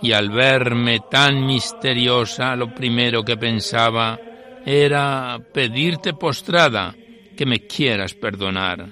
Y 0.01 0.13
al 0.13 0.31
verme 0.31 0.99
tan 1.11 1.45
misteriosa, 1.45 2.55
lo 2.55 2.73
primero 2.73 3.23
que 3.23 3.37
pensaba 3.37 4.19
era 4.65 5.39
pedirte 5.53 6.13
postrada 6.13 6.95
que 7.37 7.45
me 7.45 7.67
quieras 7.67 8.15
perdonar. 8.15 8.89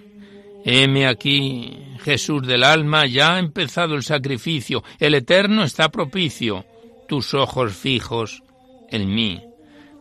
Heme 0.63 1.07
aquí, 1.07 1.95
Jesús 2.03 2.45
del 2.45 2.63
alma, 2.63 3.07
ya 3.07 3.35
ha 3.35 3.39
empezado 3.39 3.95
el 3.95 4.03
sacrificio, 4.03 4.83
el 4.99 5.15
Eterno 5.15 5.63
está 5.63 5.89
propicio, 5.89 6.65
tus 7.07 7.33
ojos 7.33 7.75
fijos 7.75 8.43
en 8.89 9.13
mí. 9.13 9.41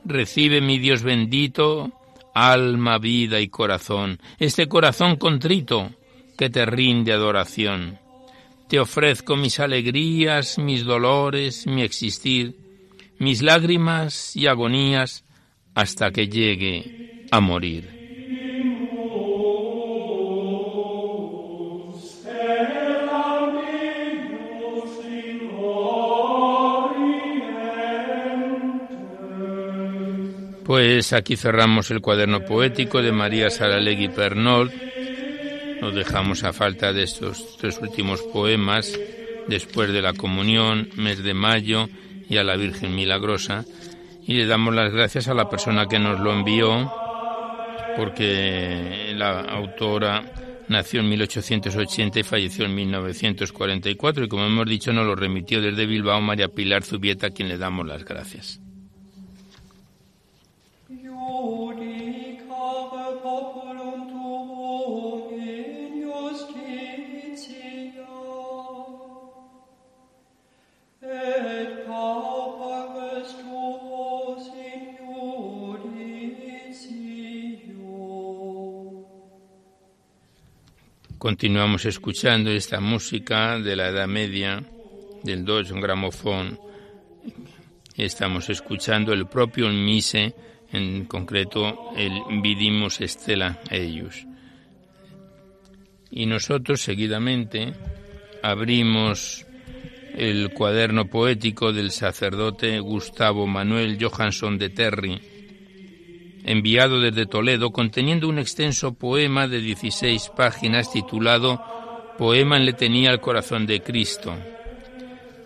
Recibe, 0.05 0.61
mi 0.61 0.78
Dios 0.78 1.02
bendito, 1.02 1.93
alma, 2.38 2.99
vida 2.99 3.40
y 3.40 3.49
corazón, 3.49 4.21
este 4.38 4.68
corazón 4.68 5.16
contrito 5.16 5.90
que 6.37 6.50
te 6.50 6.64
rinde 6.66 7.12
adoración. 7.12 7.99
Te 8.68 8.78
ofrezco 8.78 9.37
mis 9.37 9.59
alegrías, 9.61 10.59
mis 10.59 10.85
dolores, 10.85 11.66
mi 11.66 11.83
existir, 11.83 12.57
mis 13.18 13.42
lágrimas 13.42 14.37
y 14.37 14.47
agonías, 14.47 15.25
hasta 15.75 16.11
que 16.11 16.28
llegue 16.28 17.26
a 17.30 17.40
morir. 17.40 17.98
Pues 30.68 31.14
aquí 31.14 31.37
cerramos 31.37 31.90
el 31.90 32.02
cuaderno 32.02 32.44
poético 32.44 33.00
de 33.00 33.10
María 33.10 33.48
Saralegui 33.48 34.08
Pernol. 34.08 34.70
Nos 35.80 35.94
dejamos 35.94 36.44
a 36.44 36.52
falta 36.52 36.92
de 36.92 37.04
estos 37.04 37.56
tres 37.56 37.78
últimos 37.80 38.20
poemas 38.20 38.92
después 39.46 39.90
de 39.90 40.02
la 40.02 40.12
comunión, 40.12 40.90
mes 40.94 41.22
de 41.22 41.32
mayo 41.32 41.88
y 42.28 42.37
a 42.37 42.44
la 42.44 42.56
Virgen 42.56 42.94
Milagrosa. 42.94 43.64
Y 44.26 44.34
le 44.34 44.44
damos 44.44 44.75
las 44.75 44.92
gracias 44.92 45.28
a 45.28 45.32
la 45.32 45.48
persona 45.48 45.87
que 45.87 45.98
nos 45.98 46.20
lo 46.20 46.34
envió, 46.34 46.92
porque 47.96 49.14
la 49.16 49.40
autora 49.40 50.30
nació 50.68 51.00
en 51.00 51.08
1880 51.08 52.20
y 52.20 52.25
falleció 52.25 52.66
en 52.66 52.75
1944 52.75 54.25
y 54.25 54.28
como 54.28 54.44
hemos 54.44 54.68
dicho 54.68 54.92
nos 54.92 55.06
lo 55.06 55.14
remitió 55.14 55.62
desde 55.62 55.87
Bilbao 55.87 56.20
María 56.20 56.48
Pilar 56.48 56.84
Zubieta, 56.84 57.28
a 57.28 57.30
quien 57.30 57.48
le 57.48 57.56
damos 57.56 57.87
las 57.87 58.04
gracias. 58.04 58.60
Continuamos 81.28 81.85
escuchando 81.85 82.50
esta 82.50 82.80
música 82.80 83.58
de 83.58 83.76
la 83.76 83.88
Edad 83.88 84.06
Media, 84.06 84.62
del 85.23 85.44
Deutsche 85.44 85.75
Grammophon. 85.78 86.58
Estamos 87.97 88.49
escuchando 88.49 89.12
el 89.12 89.26
propio 89.26 89.68
Mise, 89.68 90.35
en 90.72 91.04
concreto 91.06 91.92
el 91.96 92.12
Vidimus 92.42 92.98
Stella 93.00 93.60
Eius. 93.70 94.26
Y 96.10 96.26
nosotros 96.26 96.80
seguidamente 96.80 97.75
abrimos 98.42 99.46
el 100.14 100.52
cuaderno 100.52 101.06
poético 101.06 101.72
del 101.72 101.90
sacerdote 101.90 102.80
Gustavo 102.80 103.47
Manuel 103.47 103.99
Johansson 104.00 104.58
de 104.58 104.71
Terry, 104.71 105.21
enviado 106.45 107.00
desde 107.00 107.26
Toledo, 107.26 107.71
conteniendo 107.71 108.28
un 108.28 108.38
extenso 108.38 108.95
poema 108.95 109.47
de 109.47 109.60
16 109.60 110.32
páginas 110.36 110.90
titulado 110.93 111.62
Poema 112.16 112.56
en 112.56 112.64
letanía 112.64 113.10
al 113.10 113.21
corazón 113.21 113.66
de 113.66 113.80
Cristo, 113.80 114.34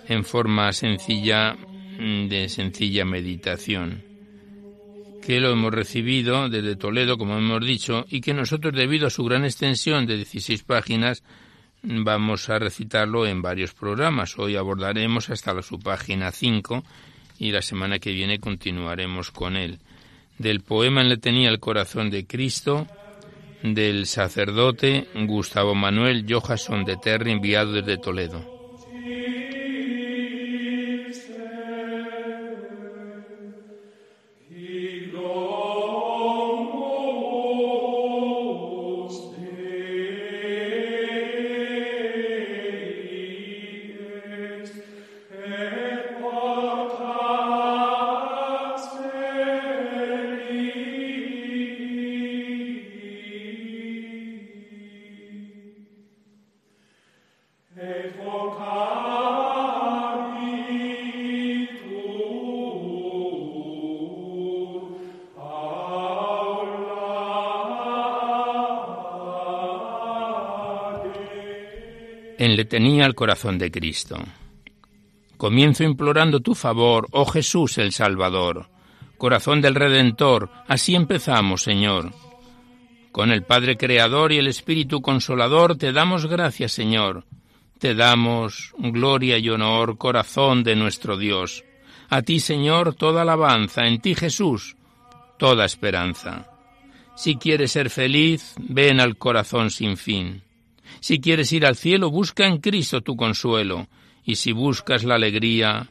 en 0.08 0.24
forma 0.24 0.72
sencilla 0.72 1.54
de 1.98 2.48
sencilla 2.48 3.04
meditación, 3.04 4.11
que 5.22 5.40
lo 5.40 5.50
hemos 5.50 5.72
recibido 5.72 6.48
desde 6.48 6.76
Toledo, 6.76 7.16
como 7.16 7.38
hemos 7.38 7.64
dicho, 7.64 8.04
y 8.10 8.20
que 8.20 8.34
nosotros, 8.34 8.74
debido 8.74 9.06
a 9.06 9.10
su 9.10 9.24
gran 9.24 9.44
extensión 9.44 10.06
de 10.06 10.16
16 10.16 10.62
páginas, 10.64 11.22
vamos 11.82 12.50
a 12.50 12.58
recitarlo 12.58 13.26
en 13.26 13.40
varios 13.40 13.72
programas. 13.72 14.38
Hoy 14.38 14.56
abordaremos 14.56 15.30
hasta 15.30 15.62
su 15.62 15.78
página 15.78 16.30
5 16.30 16.84
y 17.38 17.52
la 17.52 17.62
semana 17.62 17.98
que 17.98 18.12
viene 18.12 18.38
continuaremos 18.38 19.30
con 19.30 19.56
él 19.56 19.78
del 20.38 20.60
poema 20.60 21.00
en 21.02 21.08
le 21.08 21.16
tenía 21.16 21.48
el 21.48 21.60
corazón 21.60 22.10
de 22.10 22.26
Cristo, 22.26 22.86
del 23.62 24.06
sacerdote 24.06 25.08
Gustavo 25.14 25.74
Manuel 25.74 26.26
Johansson 26.28 26.84
de 26.84 26.96
Terry, 26.96 27.30
enviado 27.30 27.72
desde 27.72 27.98
Toledo. 27.98 28.51
En 72.42 72.56
le 72.56 72.64
tenía 72.64 73.06
el 73.06 73.14
corazón 73.14 73.56
de 73.56 73.70
Cristo. 73.70 74.16
Comienzo 75.36 75.84
implorando 75.84 76.40
tu 76.40 76.56
favor, 76.56 77.06
oh 77.12 77.24
Jesús 77.24 77.78
el 77.78 77.92
Salvador, 77.92 78.66
corazón 79.16 79.60
del 79.60 79.76
Redentor, 79.76 80.50
así 80.66 80.96
empezamos, 80.96 81.62
Señor. 81.62 82.10
Con 83.12 83.30
el 83.30 83.44
Padre 83.44 83.76
Creador 83.76 84.32
y 84.32 84.38
el 84.38 84.48
Espíritu 84.48 85.02
Consolador 85.02 85.76
te 85.76 85.92
damos 85.92 86.26
gracias, 86.26 86.72
Señor. 86.72 87.24
Te 87.82 87.96
damos 87.96 88.72
gloria 88.78 89.38
y 89.38 89.48
honor, 89.48 89.98
corazón 89.98 90.62
de 90.62 90.76
nuestro 90.76 91.16
Dios. 91.16 91.64
A 92.10 92.22
ti, 92.22 92.38
Señor, 92.38 92.94
toda 92.94 93.22
alabanza, 93.22 93.88
en 93.88 94.00
ti, 94.00 94.14
Jesús, 94.14 94.76
toda 95.36 95.64
esperanza. 95.64 96.48
Si 97.16 97.34
quieres 97.34 97.72
ser 97.72 97.90
feliz, 97.90 98.54
ven 98.60 99.00
al 99.00 99.16
corazón 99.18 99.72
sin 99.72 99.96
fin. 99.96 100.42
Si 101.00 101.20
quieres 101.20 101.52
ir 101.52 101.66
al 101.66 101.74
cielo, 101.74 102.08
busca 102.08 102.46
en 102.46 102.58
Cristo 102.58 103.00
tu 103.00 103.16
consuelo, 103.16 103.88
y 104.24 104.36
si 104.36 104.52
buscas 104.52 105.02
la 105.02 105.16
alegría, 105.16 105.90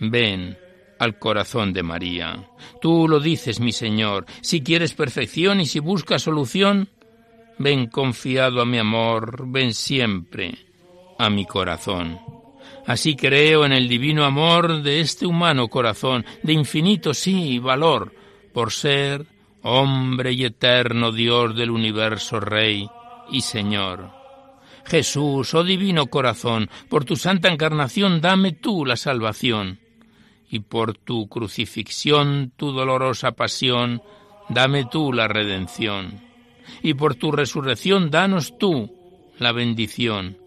ven 0.00 0.58
al 0.98 1.20
corazón 1.20 1.72
de 1.72 1.84
María. 1.84 2.48
Tú 2.82 3.06
lo 3.06 3.20
dices, 3.20 3.60
mi 3.60 3.70
Señor, 3.70 4.26
si 4.40 4.64
quieres 4.64 4.92
perfección 4.92 5.60
y 5.60 5.66
si 5.66 5.78
buscas 5.78 6.22
solución, 6.22 6.88
ven 7.58 7.86
confiado 7.86 8.60
a 8.60 8.66
mi 8.66 8.78
amor, 8.78 9.44
ven 9.46 9.72
siempre 9.72 10.66
a 11.18 11.30
mi 11.30 11.44
corazón. 11.44 12.20
Así 12.86 13.16
creo 13.16 13.66
en 13.66 13.72
el 13.72 13.86
divino 13.88 14.24
amor 14.24 14.82
de 14.82 15.00
este 15.00 15.26
humano 15.26 15.68
corazón, 15.68 16.24
de 16.42 16.54
infinito 16.54 17.12
sí 17.12 17.58
valor, 17.58 18.14
por 18.54 18.72
ser 18.72 19.26
hombre 19.62 20.32
y 20.32 20.44
eterno 20.44 21.12
Dios 21.12 21.54
del 21.54 21.70
universo 21.70 22.40
Rey 22.40 22.88
y 23.30 23.42
Señor. 23.42 24.10
Jesús, 24.86 25.52
oh 25.52 25.64
divino 25.64 26.06
corazón, 26.06 26.70
por 26.88 27.04
tu 27.04 27.16
santa 27.16 27.48
encarnación 27.50 28.22
dame 28.22 28.52
tú 28.52 28.86
la 28.86 28.96
salvación, 28.96 29.80
y 30.48 30.60
por 30.60 30.96
tu 30.96 31.28
crucifixión, 31.28 32.52
tu 32.56 32.72
dolorosa 32.72 33.32
pasión, 33.32 34.00
dame 34.48 34.86
tú 34.86 35.12
la 35.12 35.28
redención, 35.28 36.22
y 36.82 36.94
por 36.94 37.16
tu 37.16 37.32
resurrección 37.32 38.10
danos 38.10 38.56
tú 38.56 38.94
la 39.38 39.52
bendición, 39.52 40.37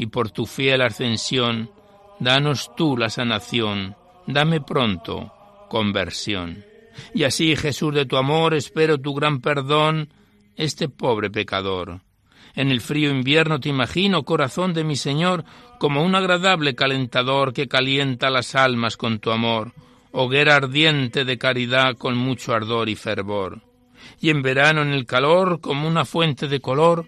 y 0.00 0.06
por 0.06 0.30
tu 0.30 0.46
fiel 0.46 0.82
ascensión, 0.82 1.70
danos 2.18 2.70
tú 2.76 2.96
la 2.96 3.10
sanación, 3.10 3.94
dame 4.26 4.60
pronto 4.60 5.32
conversión. 5.68 6.64
Y 7.14 7.24
así, 7.24 7.54
Jesús, 7.54 7.94
de 7.94 8.06
tu 8.06 8.16
amor 8.16 8.54
espero 8.54 8.98
tu 8.98 9.14
gran 9.14 9.40
perdón, 9.40 10.12
este 10.56 10.88
pobre 10.88 11.30
pecador 11.30 12.00
en 12.54 12.70
el 12.70 12.80
frío 12.80 13.10
invierno 13.10 13.60
te 13.60 13.68
imagino, 13.68 14.24
corazón 14.24 14.74
de 14.74 14.84
mi 14.84 14.96
Señor, 14.96 15.44
como 15.78 16.02
un 16.02 16.14
agradable 16.14 16.74
calentador 16.74 17.52
que 17.52 17.68
calienta 17.68 18.30
las 18.30 18.54
almas 18.54 18.96
con 18.96 19.18
tu 19.18 19.30
amor, 19.30 19.72
hoguera 20.12 20.56
ardiente 20.56 21.24
de 21.24 21.38
caridad 21.38 21.96
con 21.96 22.16
mucho 22.16 22.52
ardor 22.52 22.88
y 22.88 22.96
fervor. 22.96 23.62
Y 24.20 24.30
en 24.30 24.42
verano 24.42 24.82
en 24.82 24.92
el 24.92 25.06
calor, 25.06 25.60
como 25.60 25.86
una 25.86 26.04
fuente 26.04 26.48
de 26.48 26.60
color, 26.60 27.06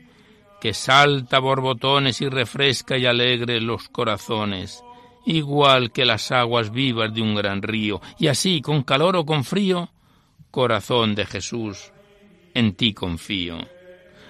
que 0.62 0.74
salta 0.74 1.40
borbotones 1.40 2.20
y 2.20 2.28
refresca 2.28 2.96
y 2.96 3.04
alegre 3.04 3.60
los 3.60 3.88
corazones, 3.88 4.84
igual 5.26 5.90
que 5.90 6.04
las 6.04 6.30
aguas 6.30 6.70
vivas 6.70 7.12
de 7.12 7.20
un 7.20 7.34
gran 7.34 7.62
río, 7.62 8.00
y 8.16 8.28
así, 8.28 8.60
con 8.60 8.84
calor 8.84 9.16
o 9.16 9.26
con 9.26 9.42
frío, 9.42 9.90
corazón 10.52 11.16
de 11.16 11.26
Jesús, 11.26 11.90
en 12.54 12.74
ti 12.74 12.94
confío. 12.94 13.58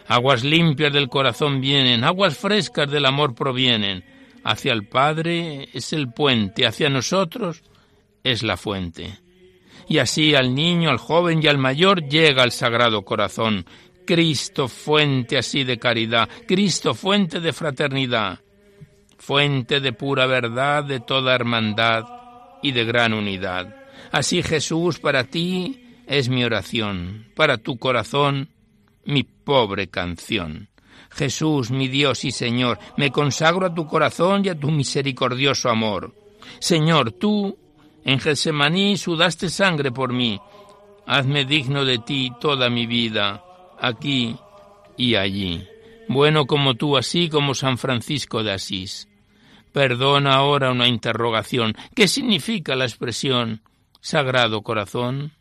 Aguas 0.09 0.43
limpias 0.43 0.91
del 0.91 1.11
corazón 1.11 1.61
vienen, 1.61 2.03
aguas 2.03 2.39
frescas 2.39 2.91
del 2.91 3.05
amor 3.05 3.35
provienen. 3.35 4.03
Hacia 4.43 4.73
el 4.73 4.87
Padre 4.87 5.69
es 5.75 5.93
el 5.93 6.15
puente, 6.15 6.65
hacia 6.65 6.89
nosotros 6.89 7.63
es 8.25 8.43
la 8.43 8.57
fuente. 8.57 9.19
Y 9.87 9.99
así 9.99 10.35
al 10.35 10.55
niño, 10.55 10.89
al 10.89 10.97
joven 10.97 11.41
y 11.43 11.49
al 11.49 11.59
mayor 11.59 12.09
llega 12.09 12.43
el 12.43 12.53
Sagrado 12.53 13.05
Corazón. 13.05 13.67
Cristo, 14.13 14.69
fuente 14.69 15.39
así 15.39 15.65
de 15.65 15.79
caridad, 15.79 16.29
Cristo, 16.47 16.95
fuente 16.95 17.41
de 17.41 17.53
fraternidad 17.53 18.41
fuente 19.23 19.79
de 19.79 19.93
pura 19.93 20.27
verdad, 20.27 20.83
de 20.83 20.99
toda 20.99 21.37
hermandad 21.37 22.05
y 22.61 22.73
de 22.73 22.85
gran 22.85 23.15
unidad. 23.15 23.73
Así 24.11 24.43
Jesús, 24.43 24.99
para 24.99 25.23
ti 25.25 25.81
es 26.09 26.29
mi 26.29 26.43
oración, 26.43 27.29
para 27.37 27.59
tu 27.59 27.79
corazón 27.79 28.49
mi 29.05 29.23
pobre 29.23 29.87
canción. 29.89 30.69
Jesús, 31.11 31.71
mi 31.71 31.87
Dios 31.87 32.25
y 32.25 32.33
Señor, 32.33 32.81
me 32.97 33.13
consagro 33.13 33.67
a 33.67 33.75
tu 33.75 33.87
corazón 33.87 34.45
y 34.45 34.49
a 34.49 34.59
tu 34.59 34.73
misericordioso 34.73 35.71
amor. 35.71 36.17
Señor, 36.59 37.13
tú 37.13 37.57
en 38.05 38.19
Getsemaní 38.19 38.97
sudaste 38.97 39.49
sangre 39.51 39.93
por 39.93 40.13
mí. 40.13 40.41
Hazme 41.07 41.45
digno 41.45 41.85
de 41.85 41.99
ti 41.99 42.33
toda 42.41 42.69
mi 42.71 42.87
vida, 42.87 43.45
aquí 43.83 44.37
y 44.97 45.17
allí. 45.17 45.67
Bueno 46.09 46.47
como 46.47 46.75
tú, 46.75 46.97
así 46.97 47.29
como 47.29 47.55
San 47.55 47.77
Francisco 47.77 48.43
de 48.43 48.53
Asís. 48.53 49.09
Perdona 49.73 50.35
ahora 50.35 50.71
una 50.71 50.87
interrogación. 50.87 51.75
¿Qué 51.95 52.09
significa 52.09 52.77
la 52.77 52.85
expresión 52.85 53.63
Sagrado 54.01 54.63
Corazón? 54.63 55.33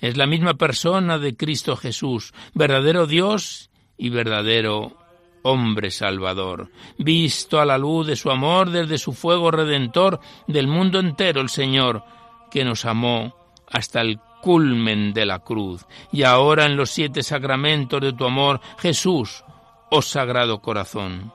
Es 0.00 0.16
la 0.16 0.26
misma 0.26 0.54
persona 0.54 1.18
de 1.18 1.36
Cristo 1.36 1.76
Jesús, 1.76 2.32
verdadero 2.54 3.06
Dios 3.06 3.70
y 3.96 4.10
verdadero 4.10 4.98
hombre 5.42 5.90
salvador, 5.90 6.70
visto 6.98 7.60
a 7.60 7.64
la 7.64 7.78
luz 7.78 8.06
de 8.06 8.16
su 8.16 8.30
amor 8.30 8.70
desde 8.70 8.98
su 8.98 9.12
fuego 9.12 9.50
redentor 9.50 10.20
del 10.46 10.66
mundo 10.66 11.00
entero 11.00 11.40
el 11.40 11.48
Señor, 11.48 12.04
que 12.50 12.64
nos 12.64 12.84
amó 12.84 13.34
hasta 13.68 14.00
el 14.00 14.20
culmen 14.42 15.14
de 15.14 15.24
la 15.24 15.38
cruz, 15.38 15.86
y 16.10 16.24
ahora 16.24 16.66
en 16.66 16.76
los 16.76 16.90
siete 16.90 17.22
sacramentos 17.22 18.00
de 18.00 18.12
tu 18.12 18.26
amor, 18.26 18.60
Jesús, 18.78 19.44
oh 19.90 20.02
Sagrado 20.02 20.60
Corazón. 20.60 21.32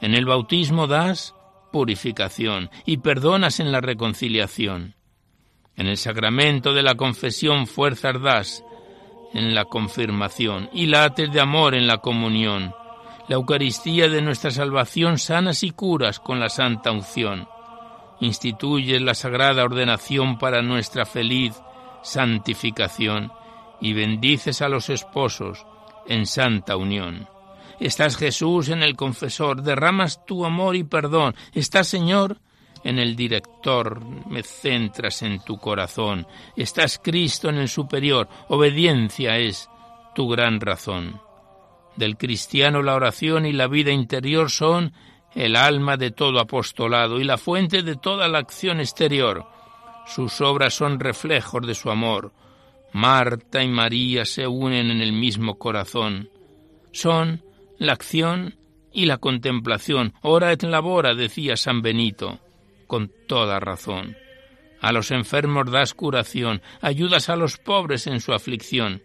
En 0.00 0.14
el 0.14 0.24
bautismo 0.24 0.86
das 0.86 1.34
purificación 1.72 2.70
y 2.86 2.98
perdonas 2.98 3.60
en 3.60 3.72
la 3.72 3.80
reconciliación. 3.80 4.94
En 5.74 5.88
el 5.88 5.96
sacramento 5.96 6.72
de 6.72 6.82
la 6.82 6.94
confesión 6.94 7.66
fuerzas 7.66 8.22
das 8.22 8.64
en 9.34 9.54
la 9.54 9.64
confirmación 9.64 10.70
y 10.72 10.86
lates 10.86 11.32
de 11.32 11.40
amor 11.40 11.74
en 11.74 11.86
la 11.86 11.98
comunión. 11.98 12.74
La 13.28 13.34
Eucaristía 13.34 14.08
de 14.08 14.22
nuestra 14.22 14.52
salvación 14.52 15.18
sanas 15.18 15.64
y 15.64 15.72
curas 15.72 16.20
con 16.20 16.38
la 16.38 16.48
santa 16.48 16.92
unción. 16.92 17.48
Instituyes 18.20 19.02
la 19.02 19.14
sagrada 19.14 19.64
ordenación 19.64 20.38
para 20.38 20.62
nuestra 20.62 21.04
feliz 21.04 21.60
santificación 22.06 23.32
y 23.80 23.92
bendices 23.92 24.62
a 24.62 24.68
los 24.68 24.88
esposos 24.90 25.66
en 26.06 26.26
santa 26.26 26.76
unión. 26.76 27.28
Estás 27.80 28.16
Jesús 28.16 28.68
en 28.70 28.82
el 28.82 28.96
confesor, 28.96 29.62
derramas 29.62 30.24
tu 30.24 30.46
amor 30.46 30.76
y 30.76 30.84
perdón. 30.84 31.34
Estás 31.52 31.88
Señor 31.88 32.38
en 32.84 32.98
el 32.98 33.16
director, 33.16 34.02
me 34.28 34.42
centras 34.42 35.22
en 35.22 35.40
tu 35.40 35.58
corazón. 35.58 36.26
Estás 36.56 37.00
Cristo 37.02 37.48
en 37.48 37.56
el 37.56 37.68
superior, 37.68 38.28
obediencia 38.48 39.36
es 39.38 39.68
tu 40.14 40.28
gran 40.28 40.60
razón. 40.60 41.20
Del 41.96 42.16
cristiano 42.16 42.82
la 42.82 42.94
oración 42.94 43.46
y 43.46 43.52
la 43.52 43.66
vida 43.66 43.90
interior 43.90 44.50
son 44.50 44.92
el 45.34 45.56
alma 45.56 45.96
de 45.96 46.12
todo 46.12 46.40
apostolado 46.40 47.20
y 47.20 47.24
la 47.24 47.36
fuente 47.36 47.82
de 47.82 47.96
toda 47.96 48.28
la 48.28 48.38
acción 48.38 48.80
exterior. 48.80 49.55
Sus 50.06 50.40
obras 50.40 50.74
son 50.74 51.00
reflejos 51.00 51.66
de 51.66 51.74
su 51.74 51.90
amor. 51.90 52.32
Marta 52.92 53.62
y 53.62 53.68
María 53.68 54.24
se 54.24 54.46
unen 54.46 54.90
en 54.90 55.00
el 55.00 55.12
mismo 55.12 55.58
corazón. 55.58 56.30
Son 56.92 57.42
la 57.78 57.92
acción 57.92 58.54
y 58.92 59.04
la 59.04 59.18
contemplación. 59.18 60.14
Ora 60.22 60.52
et 60.52 60.62
labora, 60.62 61.14
decía 61.14 61.56
San 61.56 61.82
Benito, 61.82 62.40
con 62.86 63.12
toda 63.26 63.60
razón. 63.60 64.16
A 64.80 64.92
los 64.92 65.10
enfermos 65.10 65.70
das 65.70 65.92
curación, 65.92 66.62
ayudas 66.80 67.28
a 67.28 67.36
los 67.36 67.58
pobres 67.58 68.06
en 68.06 68.20
su 68.20 68.32
aflicción, 68.32 69.02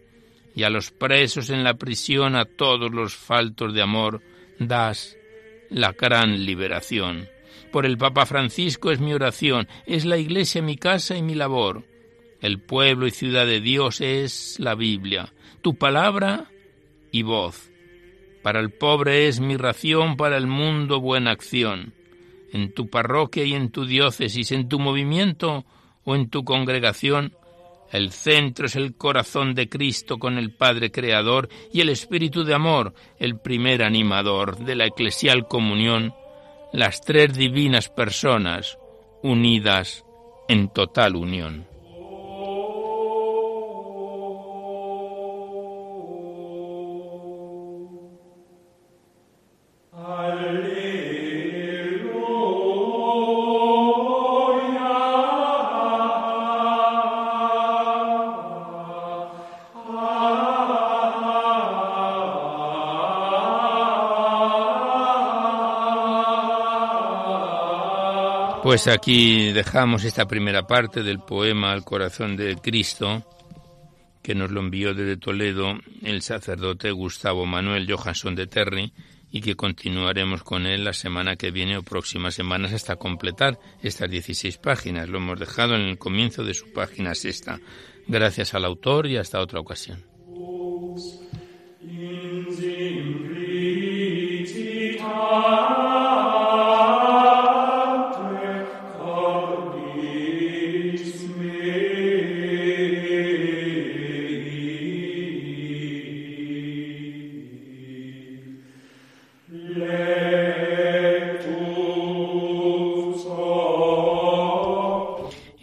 y 0.54 0.62
a 0.62 0.70
los 0.70 0.90
presos 0.90 1.50
en 1.50 1.64
la 1.64 1.74
prisión, 1.74 2.36
a 2.36 2.44
todos 2.44 2.90
los 2.92 3.16
faltos 3.16 3.74
de 3.74 3.82
amor, 3.82 4.22
das 4.58 5.16
la 5.70 5.92
gran 5.92 6.44
liberación. 6.44 7.28
Por 7.72 7.86
el 7.86 7.96
Papa 7.96 8.26
Francisco 8.26 8.90
es 8.90 9.00
mi 9.00 9.14
oración, 9.14 9.66
es 9.86 10.04
la 10.04 10.18
Iglesia 10.18 10.60
mi 10.60 10.76
casa 10.76 11.16
y 11.16 11.22
mi 11.22 11.34
labor. 11.34 11.84
El 12.42 12.60
pueblo 12.60 13.06
y 13.06 13.10
ciudad 13.10 13.46
de 13.46 13.60
Dios 13.60 14.02
es 14.02 14.60
la 14.60 14.74
Biblia, 14.74 15.32
tu 15.62 15.76
palabra 15.76 16.50
y 17.10 17.22
voz. 17.22 17.70
Para 18.42 18.60
el 18.60 18.72
pobre 18.72 19.26
es 19.26 19.40
mi 19.40 19.56
ración, 19.56 20.18
para 20.18 20.36
el 20.36 20.46
mundo 20.46 21.00
buena 21.00 21.30
acción. 21.30 21.94
En 22.52 22.74
tu 22.74 22.90
parroquia 22.90 23.44
y 23.44 23.54
en 23.54 23.70
tu 23.70 23.86
diócesis, 23.86 24.52
en 24.52 24.68
tu 24.68 24.78
movimiento 24.78 25.64
o 26.04 26.14
en 26.14 26.28
tu 26.28 26.44
congregación, 26.44 27.32
el 27.90 28.12
centro 28.12 28.66
es 28.66 28.76
el 28.76 28.96
corazón 28.96 29.54
de 29.54 29.70
Cristo 29.70 30.18
con 30.18 30.36
el 30.36 30.50
Padre 30.50 30.90
Creador 30.90 31.48
y 31.72 31.80
el 31.80 31.88
Espíritu 31.88 32.44
de 32.44 32.52
Amor, 32.52 32.92
el 33.18 33.38
primer 33.38 33.82
animador 33.82 34.58
de 34.58 34.74
la 34.74 34.86
eclesial 34.86 35.46
comunión, 35.46 36.12
las 36.72 37.02
tres 37.02 37.34
divinas 37.34 37.88
personas 37.90 38.78
unidas 39.22 40.04
en 40.48 40.68
total 40.68 41.16
unión. 41.16 41.71
Pues 68.62 68.86
aquí 68.86 69.50
dejamos 69.52 70.04
esta 70.04 70.26
primera 70.26 70.66
parte 70.66 71.02
del 71.02 71.18
poema 71.18 71.72
Al 71.72 71.84
corazón 71.84 72.36
de 72.36 72.56
Cristo, 72.56 73.28
que 74.22 74.36
nos 74.36 74.52
lo 74.52 74.60
envió 74.60 74.94
desde 74.94 75.16
Toledo 75.16 75.74
el 76.02 76.22
sacerdote 76.22 76.92
Gustavo 76.92 77.44
Manuel 77.44 77.92
Johansson 77.92 78.36
de 78.36 78.46
Terry, 78.46 78.92
y 79.32 79.40
que 79.40 79.56
continuaremos 79.56 80.44
con 80.44 80.66
él 80.66 80.84
la 80.84 80.92
semana 80.92 81.36
que 81.36 81.50
viene 81.50 81.78
o 81.78 81.82
próximas 81.82 82.34
semanas 82.34 82.72
hasta 82.72 82.96
completar 82.96 83.58
estas 83.82 84.08
16 84.08 84.58
páginas. 84.58 85.08
Lo 85.08 85.18
hemos 85.18 85.40
dejado 85.40 85.74
en 85.74 85.82
el 85.82 85.98
comienzo 85.98 86.44
de 86.44 86.54
su 86.54 86.70
página 86.72 87.14
sexta. 87.14 87.58
Gracias 88.06 88.54
al 88.54 88.64
autor 88.64 89.06
y 89.06 89.16
hasta 89.16 89.40
otra 89.40 89.58
ocasión. 89.58 90.04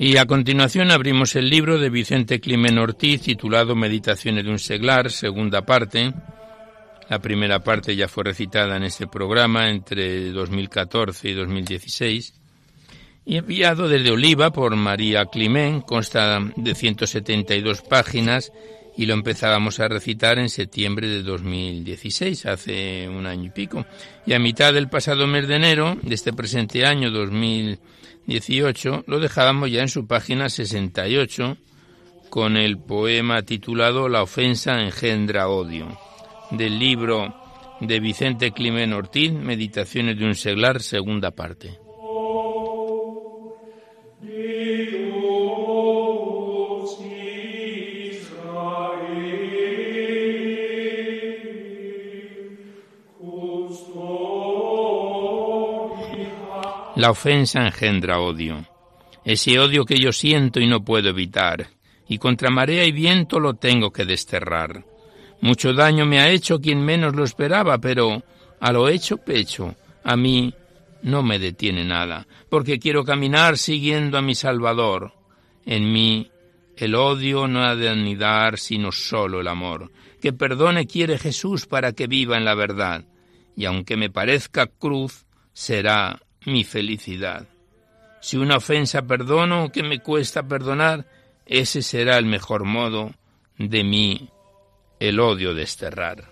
Y 0.10 0.18
a 0.18 0.26
continuación 0.26 0.90
abrimos 0.90 1.36
el 1.36 1.52
libro 1.52 1.78
de 1.78 1.92
Vicente 1.92 2.40
Climen 2.40 2.80
Ortiz 2.80 3.22
titulado 3.22 3.76
Meditaciones 3.76 4.44
de 4.44 4.50
un 4.50 4.58
seglar, 4.58 5.12
segunda 5.12 5.68
parte. 5.68 6.12
La 7.08 7.20
primera 7.20 7.64
parte 7.64 7.96
ya 7.96 8.08
fue 8.08 8.24
recitada 8.24 8.76
en 8.78 8.86
este 8.86 9.06
programa 9.06 9.70
entre 9.70 10.32
2014 10.32 11.30
y 11.30 11.34
2016 11.36 12.34
y 13.24 13.38
enviado 13.38 13.88
desde 13.88 14.10
Oliva 14.10 14.52
por 14.52 14.76
María 14.76 15.26
Climen, 15.28 15.82
consta 15.82 16.40
de 16.56 16.74
172 16.74 17.84
páginas 17.84 18.52
y 18.98 19.06
lo 19.06 19.14
empezábamos 19.14 19.80
a 19.80 19.90
recitar 19.90 20.40
en 20.40 20.50
septiembre 20.50 21.08
de 21.08 21.22
2016, 21.22 22.48
hace 22.48 23.08
un 23.08 23.28
año 23.28 23.46
y 23.46 23.50
pico. 23.52 23.86
Y 24.26 24.34
a 24.34 24.40
mitad 24.40 24.74
del 24.74 24.90
pasado 24.90 25.28
mes 25.28 25.48
de 25.48 25.58
enero 25.58 26.00
de 26.02 26.16
este 26.16 26.34
presente 26.34 26.84
año 26.84 27.12
2018 28.30 29.06
lo 29.08 29.20
dejábamos 29.20 29.72
ya 29.72 29.82
en 29.82 29.90
su 29.90 30.06
página 30.06 30.50
68 30.50 31.58
con 32.30 32.58
el 32.58 32.78
poema 32.78 33.42
titulado 33.42 34.08
La 34.08 34.22
ofensa 34.22 34.82
engendra 34.82 35.50
odio, 35.50 35.98
del 36.52 36.78
libro 36.78 37.34
de 37.82 38.00
Vicente 38.00 38.52
Climen 38.52 38.94
Ortiz, 38.94 39.32
Meditaciones 39.32 40.20
de 40.20 40.26
un 40.26 40.36
seglar, 40.36 40.82
segunda 40.84 41.32
parte. 41.32 41.79
La 57.00 57.12
ofensa 57.12 57.66
engendra 57.66 58.20
odio, 58.20 58.66
ese 59.24 59.58
odio 59.58 59.86
que 59.86 59.98
yo 59.98 60.12
siento 60.12 60.60
y 60.60 60.68
no 60.68 60.84
puedo 60.84 61.08
evitar, 61.08 61.70
y 62.10 62.18
contra 62.18 62.50
marea 62.50 62.84
y 62.84 62.92
viento 62.92 63.40
lo 63.40 63.54
tengo 63.54 63.90
que 63.94 64.04
desterrar. 64.04 64.84
Mucho 65.40 65.72
daño 65.72 66.06
me 66.06 66.20
ha 66.20 66.30
hecho 66.30 66.60
quien 66.60 66.84
menos 66.84 67.16
lo 67.16 67.24
esperaba, 67.24 67.78
pero 67.78 68.22
a 68.60 68.74
lo 68.74 68.90
hecho 68.90 69.16
pecho, 69.16 69.78
a 70.04 70.18
mí 70.18 70.54
no 71.04 71.24
me 71.24 71.40
detiene 71.40 71.86
nada, 71.86 72.28
porque 72.50 72.80
quiero 72.80 73.06
caminar 73.06 73.58
siguiendo 73.58 74.18
a 74.18 74.22
mi 74.22 74.36
Salvador. 74.36 75.14
En 75.66 75.94
mí 75.94 76.30
el 76.76 76.96
odio 76.96 77.48
no 77.48 77.64
ha 77.64 77.78
de 77.78 77.88
anidar 77.88 78.60
sino 78.60 78.92
solo 78.92 79.40
el 79.40 79.48
amor. 79.48 79.90
Que 80.22 80.34
perdone 80.34 80.86
quiere 80.86 81.18
Jesús 81.18 81.66
para 81.66 81.94
que 81.94 82.08
viva 82.08 82.36
en 82.36 82.44
la 82.44 82.56
verdad, 82.56 83.06
y 83.56 83.64
aunque 83.64 83.96
me 83.96 84.10
parezca 84.10 84.68
cruz, 84.68 85.26
será 85.54 86.20
mi 86.50 86.64
felicidad. 86.64 87.48
Si 88.22 88.38
una 88.38 88.58
ofensa 88.58 89.04
perdono 89.04 89.72
que 89.72 89.84
me 89.84 90.00
cuesta 90.00 90.44
perdonar, 90.44 91.06
ese 91.46 91.82
será 91.82 92.18
el 92.18 92.26
mejor 92.26 92.66
modo 92.66 93.12
de 93.58 93.84
mí 93.84 94.30
el 95.00 95.20
odio 95.20 95.54
desterrar. 95.54 96.30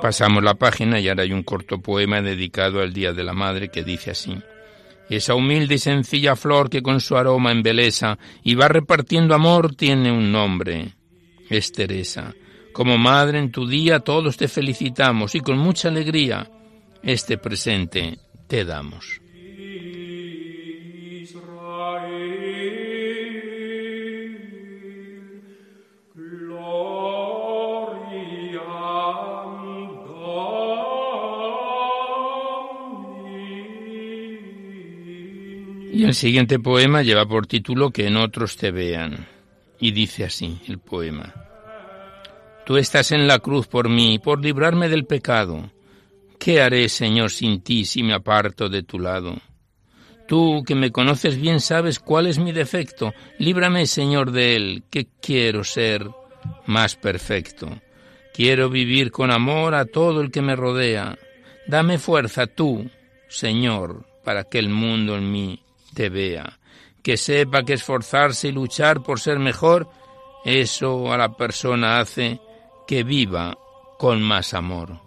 Pasamos 0.00 0.42
la 0.42 0.54
página 0.54 0.98
y 0.98 1.08
ahora 1.08 1.24
hay 1.24 1.32
un 1.32 1.42
corto 1.42 1.80
poema 1.82 2.22
dedicado 2.22 2.80
al 2.80 2.92
Día 2.92 3.12
de 3.12 3.22
la 3.22 3.34
Madre 3.34 3.68
que 3.68 3.84
dice 3.84 4.10
así. 4.10 4.42
Esa 5.10 5.34
humilde 5.34 5.74
y 5.74 5.78
sencilla 5.78 6.36
flor 6.36 6.70
que 6.70 6.82
con 6.82 7.00
su 7.00 7.16
aroma 7.16 7.50
embeleza 7.50 8.16
y 8.44 8.54
va 8.54 8.68
repartiendo 8.68 9.34
amor 9.34 9.74
tiene 9.74 10.12
un 10.12 10.30
nombre. 10.30 10.94
Es 11.48 11.72
Teresa. 11.72 12.32
Como 12.72 12.96
madre 12.96 13.40
en 13.40 13.50
tu 13.50 13.66
día 13.66 13.98
todos 13.98 14.36
te 14.36 14.46
felicitamos 14.46 15.34
y 15.34 15.40
con 15.40 15.58
mucha 15.58 15.88
alegría 15.88 16.48
este 17.02 17.38
presente 17.38 18.20
te 18.46 18.64
damos. 18.64 19.20
El 36.10 36.16
siguiente 36.16 36.58
poema 36.58 37.02
lleva 37.02 37.24
por 37.24 37.46
título 37.46 37.92
Que 37.92 38.08
en 38.08 38.16
otros 38.16 38.56
te 38.56 38.72
vean. 38.72 39.28
Y 39.78 39.92
dice 39.92 40.24
así 40.24 40.60
el 40.66 40.80
poema. 40.80 41.32
Tú 42.66 42.76
estás 42.76 43.12
en 43.12 43.28
la 43.28 43.38
cruz 43.38 43.68
por 43.68 43.88
mí, 43.88 44.18
por 44.18 44.42
librarme 44.42 44.88
del 44.88 45.06
pecado. 45.06 45.70
¿Qué 46.36 46.60
haré, 46.60 46.88
Señor, 46.88 47.30
sin 47.30 47.60
ti 47.62 47.84
si 47.84 48.02
me 48.02 48.12
aparto 48.12 48.68
de 48.68 48.82
tu 48.82 48.98
lado? 48.98 49.36
Tú, 50.26 50.64
que 50.66 50.74
me 50.74 50.90
conoces 50.90 51.40
bien, 51.40 51.60
sabes 51.60 52.00
cuál 52.00 52.26
es 52.26 52.40
mi 52.40 52.50
defecto. 52.50 53.14
Líbrame, 53.38 53.86
Señor, 53.86 54.32
de 54.32 54.56
él, 54.56 54.82
que 54.90 55.06
quiero 55.20 55.62
ser 55.62 56.10
más 56.66 56.96
perfecto. 56.96 57.80
Quiero 58.34 58.68
vivir 58.68 59.12
con 59.12 59.30
amor 59.30 59.76
a 59.76 59.84
todo 59.84 60.22
el 60.22 60.32
que 60.32 60.42
me 60.42 60.56
rodea. 60.56 61.16
Dame 61.68 61.98
fuerza 61.98 62.48
tú, 62.48 62.90
Señor, 63.28 64.06
para 64.24 64.42
que 64.42 64.58
el 64.58 64.70
mundo 64.70 65.16
en 65.16 65.30
mí 65.30 65.62
te 65.94 66.08
vea, 66.08 66.58
que 67.02 67.16
sepa 67.16 67.62
que 67.62 67.74
esforzarse 67.74 68.48
y 68.48 68.52
luchar 68.52 69.02
por 69.02 69.20
ser 69.20 69.38
mejor, 69.38 69.88
eso 70.44 71.12
a 71.12 71.16
la 71.16 71.36
persona 71.36 72.00
hace 72.00 72.40
que 72.86 73.02
viva 73.02 73.56
con 73.98 74.22
más 74.22 74.54
amor. 74.54 74.98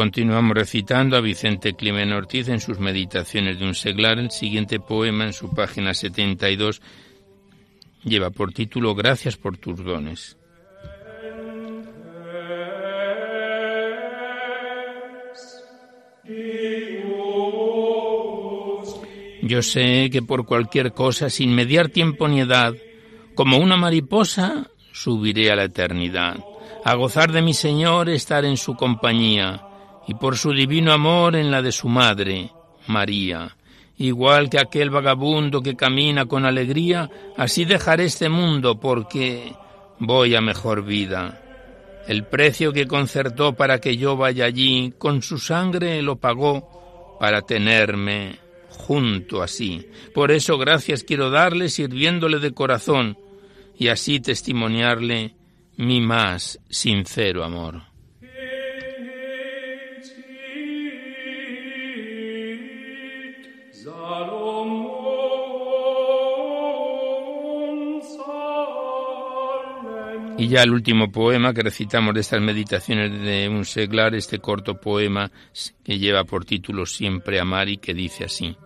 Continuamos 0.00 0.56
recitando 0.56 1.18
a 1.18 1.20
Vicente 1.20 1.74
Climen 1.74 2.14
Ortiz 2.14 2.48
en 2.48 2.58
sus 2.58 2.78
Meditaciones 2.78 3.58
de 3.58 3.66
un 3.66 3.74
seglar. 3.74 4.18
El 4.18 4.30
siguiente 4.30 4.80
poema 4.80 5.26
en 5.26 5.34
su 5.34 5.50
página 5.50 5.92
72 5.92 6.80
lleva 8.04 8.30
por 8.30 8.50
título 8.54 8.94
Gracias 8.94 9.36
por 9.36 9.58
tus 9.58 9.84
dones. 9.84 10.38
Yo 19.42 19.60
sé 19.60 20.08
que 20.10 20.22
por 20.22 20.46
cualquier 20.46 20.94
cosa, 20.94 21.28
sin 21.28 21.54
mediar 21.54 21.90
tiempo 21.90 22.26
ni 22.26 22.40
edad, 22.40 22.72
como 23.34 23.58
una 23.58 23.76
mariposa, 23.76 24.70
subiré 24.92 25.50
a 25.50 25.56
la 25.56 25.64
eternidad, 25.64 26.38
a 26.86 26.94
gozar 26.94 27.32
de 27.32 27.42
mi 27.42 27.52
Señor, 27.52 28.08
estar 28.08 28.46
en 28.46 28.56
su 28.56 28.76
compañía 28.76 29.66
y 30.10 30.14
por 30.14 30.36
su 30.36 30.52
divino 30.52 30.92
amor 30.92 31.36
en 31.36 31.52
la 31.52 31.62
de 31.62 31.70
su 31.70 31.88
madre, 31.88 32.50
María. 32.88 33.56
Igual 33.96 34.50
que 34.50 34.58
aquel 34.58 34.90
vagabundo 34.90 35.62
que 35.62 35.76
camina 35.76 36.26
con 36.26 36.44
alegría, 36.44 37.08
así 37.36 37.64
dejaré 37.64 38.06
este 38.06 38.28
mundo 38.28 38.80
porque 38.80 39.54
voy 40.00 40.34
a 40.34 40.40
mejor 40.40 40.84
vida. 40.84 41.40
El 42.08 42.24
precio 42.24 42.72
que 42.72 42.88
concertó 42.88 43.52
para 43.52 43.78
que 43.78 43.96
yo 43.96 44.16
vaya 44.16 44.46
allí, 44.46 44.92
con 44.98 45.22
su 45.22 45.38
sangre 45.38 46.02
lo 46.02 46.16
pagó 46.16 47.16
para 47.20 47.42
tenerme 47.42 48.36
junto 48.68 49.44
así. 49.44 49.86
Por 50.12 50.32
eso 50.32 50.58
gracias 50.58 51.04
quiero 51.04 51.30
darle 51.30 51.68
sirviéndole 51.68 52.40
de 52.40 52.50
corazón 52.50 53.16
y 53.78 53.86
así 53.86 54.18
testimoniarle 54.18 55.36
mi 55.76 56.00
más 56.00 56.58
sincero 56.68 57.44
amor. 57.44 57.89
Y 70.40 70.48
ya 70.48 70.62
el 70.62 70.70
último 70.70 71.12
poema 71.12 71.52
que 71.52 71.60
recitamos 71.60 72.14
de 72.14 72.20
estas 72.20 72.40
meditaciones 72.40 73.20
de 73.20 73.46
un 73.46 73.66
seglar, 73.66 74.14
este 74.14 74.38
corto 74.38 74.80
poema 74.80 75.30
que 75.84 75.98
lleva 75.98 76.24
por 76.24 76.46
título 76.46 76.86
Siempre 76.86 77.38
amar 77.38 77.68
y 77.68 77.76
que 77.76 77.92
dice 77.92 78.24
así. 78.24 78.56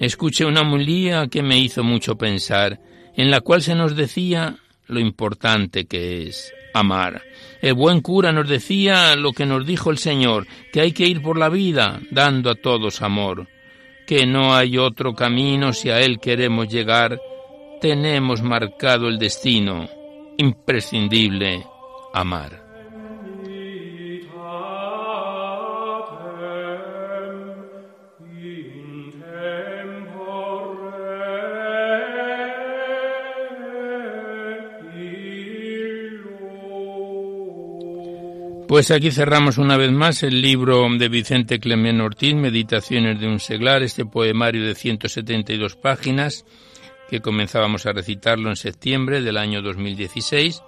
Escuché 0.00 0.44
una 0.44 0.64
mulía 0.64 1.28
que 1.28 1.42
me 1.42 1.58
hizo 1.58 1.82
mucho 1.82 2.18
pensar, 2.18 2.78
en 3.16 3.30
la 3.30 3.40
cual 3.40 3.62
se 3.62 3.74
nos 3.74 3.96
decía 3.96 4.56
lo 4.86 5.00
importante 5.00 5.86
que 5.86 6.28
es 6.28 6.52
amar. 6.74 7.22
El 7.62 7.74
buen 7.74 8.00
cura 8.00 8.32
nos 8.32 8.48
decía 8.48 9.14
lo 9.14 9.32
que 9.32 9.46
nos 9.46 9.64
dijo 9.64 9.90
el 9.90 9.98
Señor, 9.98 10.48
que 10.72 10.80
hay 10.80 10.90
que 10.90 11.06
ir 11.06 11.22
por 11.22 11.38
la 11.38 11.48
vida 11.48 12.00
dando 12.10 12.50
a 12.50 12.56
todos 12.56 13.02
amor, 13.02 13.46
que 14.04 14.26
no 14.26 14.52
hay 14.52 14.76
otro 14.76 15.14
camino 15.14 15.72
si 15.72 15.88
a 15.88 16.00
Él 16.00 16.18
queremos 16.18 16.68
llegar, 16.68 17.20
tenemos 17.80 18.42
marcado 18.42 19.06
el 19.06 19.16
destino, 19.16 19.88
imprescindible, 20.38 21.64
amar. 22.12 22.61
Pues 38.72 38.90
aquí 38.90 39.10
cerramos 39.10 39.58
una 39.58 39.76
vez 39.76 39.92
más 39.92 40.22
el 40.22 40.40
libro 40.40 40.88
de 40.96 41.10
Vicente 41.10 41.60
Clemén 41.60 42.00
Ortiz, 42.00 42.34
Meditaciones 42.34 43.20
de 43.20 43.28
un 43.28 43.38
seglar, 43.38 43.82
este 43.82 44.06
poemario 44.06 44.66
de 44.66 44.74
172 44.74 45.76
páginas 45.76 46.46
que 47.10 47.20
comenzábamos 47.20 47.84
a 47.84 47.92
recitarlo 47.92 48.48
en 48.48 48.56
septiembre 48.56 49.20
del 49.20 49.36
año 49.36 49.60
2016. 49.60 50.62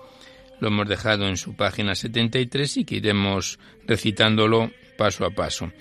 Lo 0.61 0.69
hemos 0.69 0.87
dejado 0.87 1.27
en 1.27 1.39
su 1.39 1.57
página 1.57 1.95
73 1.95 2.77
y 2.77 2.85
que 2.85 2.97
iremos 2.97 3.59
recitándolo 3.87 4.71
paso 4.99 5.25
a 5.25 5.31
paso. 5.31 5.73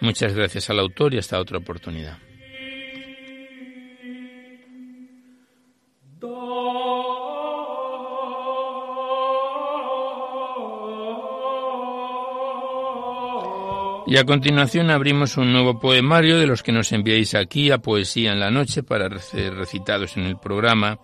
Muchas 0.00 0.34
gracias 0.34 0.70
al 0.70 0.80
autor 0.80 1.14
y 1.14 1.18
hasta 1.18 1.38
otra 1.38 1.58
oportunidad. 1.58 2.18
Y 14.06 14.16
a 14.16 14.24
continuación 14.24 14.90
abrimos 14.90 15.36
un 15.36 15.52
nuevo 15.52 15.78
poemario 15.78 16.38
de 16.38 16.46
los 16.46 16.62
que 16.62 16.72
nos 16.72 16.90
enviáis 16.92 17.34
aquí 17.34 17.70
a 17.70 17.78
Poesía 17.78 18.32
en 18.32 18.40
la 18.40 18.50
Noche 18.50 18.82
para 18.82 19.18
ser 19.18 19.54
recitados 19.54 20.16
en 20.16 20.24
el 20.24 20.38
programa. 20.38 20.98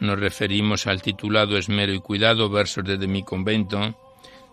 Nos 0.00 0.18
referimos 0.18 0.86
al 0.86 1.00
titulado 1.00 1.56
Esmero 1.56 1.94
y 1.94 2.00
Cuidado, 2.00 2.50
versos 2.50 2.84
desde 2.84 3.06
mi 3.06 3.22
convento, 3.22 3.96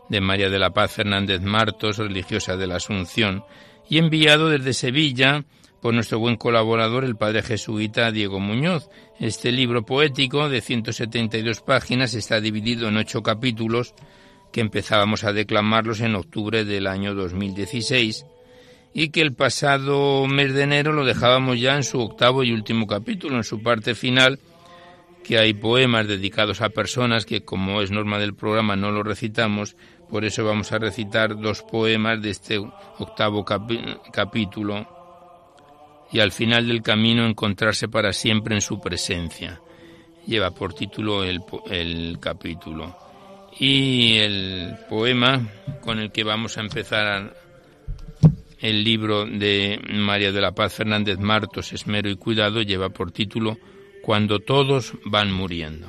de 0.08 0.22
María 0.22 0.50
de 0.50 0.60
la 0.60 0.70
Paz 0.70 0.92
Fernández 0.92 1.42
Martos, 1.42 1.98
religiosa 1.98 2.56
de 2.56 2.68
la 2.68 2.76
Asunción, 2.76 3.44
y 3.90 3.98
enviado 3.98 4.50
desde 4.50 4.74
Sevilla 4.74 5.44
por 5.82 5.94
nuestro 5.94 6.20
buen 6.20 6.36
colaborador, 6.36 7.04
el 7.04 7.16
padre 7.16 7.42
jesuita 7.42 8.12
Diego 8.12 8.40
Muñoz. 8.40 8.90
Este 9.20 9.52
libro 9.52 9.86
poético 9.86 10.48
de 10.48 10.62
172 10.62 11.62
páginas 11.62 12.14
está 12.14 12.40
dividido 12.40 12.88
en 12.88 12.98
ocho 12.98 13.24
capítulos 13.24 13.94
que 14.52 14.62
empezábamos 14.62 15.24
a 15.24 15.34
declamarlos 15.34 16.02
en 16.02 16.16
octubre 16.16 16.66
del 16.66 16.88
año 16.88 17.14
2016 17.14 18.26
y 18.94 19.10
que 19.10 19.22
el 19.22 19.34
pasado 19.34 20.26
mes 20.28 20.54
de 20.54 20.64
enero 20.64 20.94
lo 20.94 21.06
dejábamos 21.06 21.60
ya 21.60 21.76
en 21.76 21.84
su 21.84 22.00
octavo 22.00 22.44
y 22.44 22.52
último 22.52 22.88
capítulo, 22.88 23.38
en 23.38 23.44
su 23.44 23.62
parte 23.62 23.94
final, 23.94 24.40
que 25.24 25.38
hay 25.38 25.54
poemas 25.54 26.08
dedicados 26.08 26.62
a 26.62 26.70
personas 26.70 27.26
que, 27.26 27.42
como 27.42 27.82
es 27.82 27.92
norma 27.92 28.18
del 28.18 28.34
programa, 28.34 28.76
no 28.76 28.92
lo 28.92 29.04
recitamos, 29.04 29.76
por 30.10 30.26
eso 30.26 30.44
vamos 30.44 30.72
a 30.72 30.80
recitar 30.80 31.40
dos 31.40 31.62
poemas 31.62 32.22
de 32.22 32.32
este 32.32 32.58
octavo 32.58 33.46
capítulo 33.46 34.88
y 36.12 36.20
al 36.20 36.32
final 36.32 36.68
del 36.68 36.82
camino 36.82 37.28
encontrarse 37.28 37.88
para 37.88 38.12
siempre 38.12 38.56
en 38.56 38.62
su 38.62 38.82
presencia. 38.82 39.62
Lleva 40.26 40.52
por 40.52 40.74
título 40.74 41.24
el, 41.24 41.42
el 41.70 42.18
capítulo. 42.20 43.09
Y 43.58 44.18
el 44.18 44.76
poema 44.90 45.48
con 45.82 46.00
el 46.00 46.12
que 46.12 46.24
vamos 46.24 46.58
a 46.58 46.62
empezar 46.62 47.34
el 48.60 48.84
libro 48.84 49.26
de 49.26 49.80
María 49.90 50.32
de 50.32 50.42
la 50.42 50.54
Paz 50.54 50.74
Fernández 50.74 51.18
Martos, 51.20 51.74
Esmero 51.74 52.10
y 52.10 52.16
Cuidado, 52.16 52.62
lleva 52.62 52.90
por 52.90 53.12
título 53.12 53.58
Cuando 54.04 54.40
todos 54.40 54.94
van 55.06 55.32
muriendo. 55.32 55.88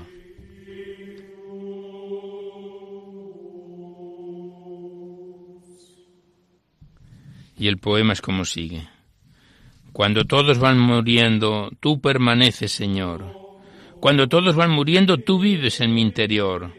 Y 7.59 7.69
el 7.69 7.79
poema 7.79 8.15
es 8.15 8.23
como 8.23 8.45
sigue. 8.47 8.89
Cuando 9.93 10.25
todos 10.25 10.59
van 10.59 10.79
muriendo, 10.79 11.71
tú 11.81 12.01
permaneces, 12.01 12.73
Señor. 12.73 13.37
Cuando 14.01 14.29
todos 14.29 14.57
van 14.57 14.71
muriendo, 14.71 15.19
tú 15.19 15.39
vives 15.39 15.81
en 15.81 15.93
mi 15.93 16.01
interior. 16.01 16.73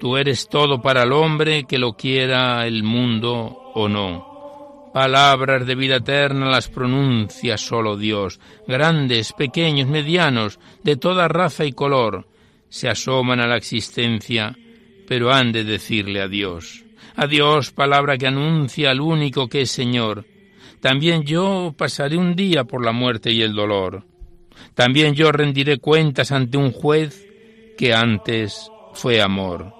Tú 0.00 0.16
eres 0.16 0.48
todo 0.48 0.80
para 0.80 1.02
el 1.02 1.12
hombre 1.12 1.64
que 1.64 1.78
lo 1.78 1.94
quiera 1.94 2.66
el 2.66 2.84
mundo 2.84 3.72
o 3.74 3.88
no. 3.88 4.90
Palabras 4.94 5.66
de 5.66 5.74
vida 5.74 5.96
eterna 5.96 6.48
las 6.48 6.68
pronuncia 6.68 7.58
solo 7.58 7.96
Dios. 7.96 8.40
Grandes, 8.66 9.32
pequeños, 9.32 9.88
medianos, 9.88 10.58
de 10.82 10.96
toda 10.96 11.28
raza 11.28 11.64
y 11.64 11.72
color, 11.72 12.26
se 12.68 12.88
asoman 12.88 13.40
a 13.40 13.46
la 13.46 13.56
existencia, 13.56 14.56
pero 15.06 15.32
han 15.32 15.52
de 15.52 15.64
decirle 15.64 16.20
adiós. 16.20 16.84
Adiós, 17.16 17.72
palabra 17.72 18.16
que 18.16 18.28
anuncia 18.28 18.90
al 18.90 19.00
único 19.00 19.48
que 19.48 19.62
es 19.62 19.70
Señor. 19.70 20.24
También 20.80 21.24
yo 21.24 21.74
pasaré 21.76 22.16
un 22.16 22.36
día 22.36 22.64
por 22.64 22.84
la 22.84 22.92
muerte 22.92 23.32
y 23.32 23.42
el 23.42 23.52
dolor. 23.52 24.04
También 24.74 25.14
yo 25.14 25.32
rendiré 25.32 25.78
cuentas 25.78 26.30
ante 26.30 26.56
un 26.56 26.70
juez 26.70 27.26
que 27.76 27.92
antes 27.92 28.70
fue 28.92 29.20
amor. 29.20 29.77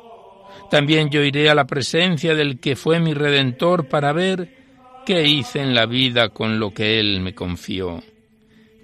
También 0.71 1.09
yo 1.09 1.23
iré 1.23 1.49
a 1.49 1.55
la 1.55 1.67
presencia 1.67 2.35
del 2.35 2.61
que 2.61 2.77
fue 2.77 3.01
mi 3.01 3.15
redentor 3.15 3.89
para 3.89 4.13
ver 4.13 4.59
qué 5.07 5.27
hice 5.27 5.61
en 5.61 5.75
la 5.75 5.87
vida 5.87 6.29
con 6.29 6.61
lo 6.61 6.75
que 6.75 7.01
él 7.01 7.21
me 7.21 7.35
confió. 7.35 8.03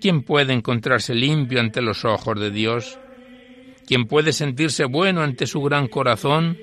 ¿Quién 0.00 0.22
puede 0.22 0.54
encontrarse 0.54 1.14
limpio 1.14 1.60
ante 1.60 1.82
los 1.82 2.04
ojos 2.04 2.40
de 2.40 2.50
Dios? 2.50 2.98
¿Quién 3.86 4.06
puede 4.06 4.32
sentirse 4.32 4.86
bueno 4.86 5.22
ante 5.22 5.46
su 5.46 5.60
gran 5.62 5.88
corazón? 5.88 6.58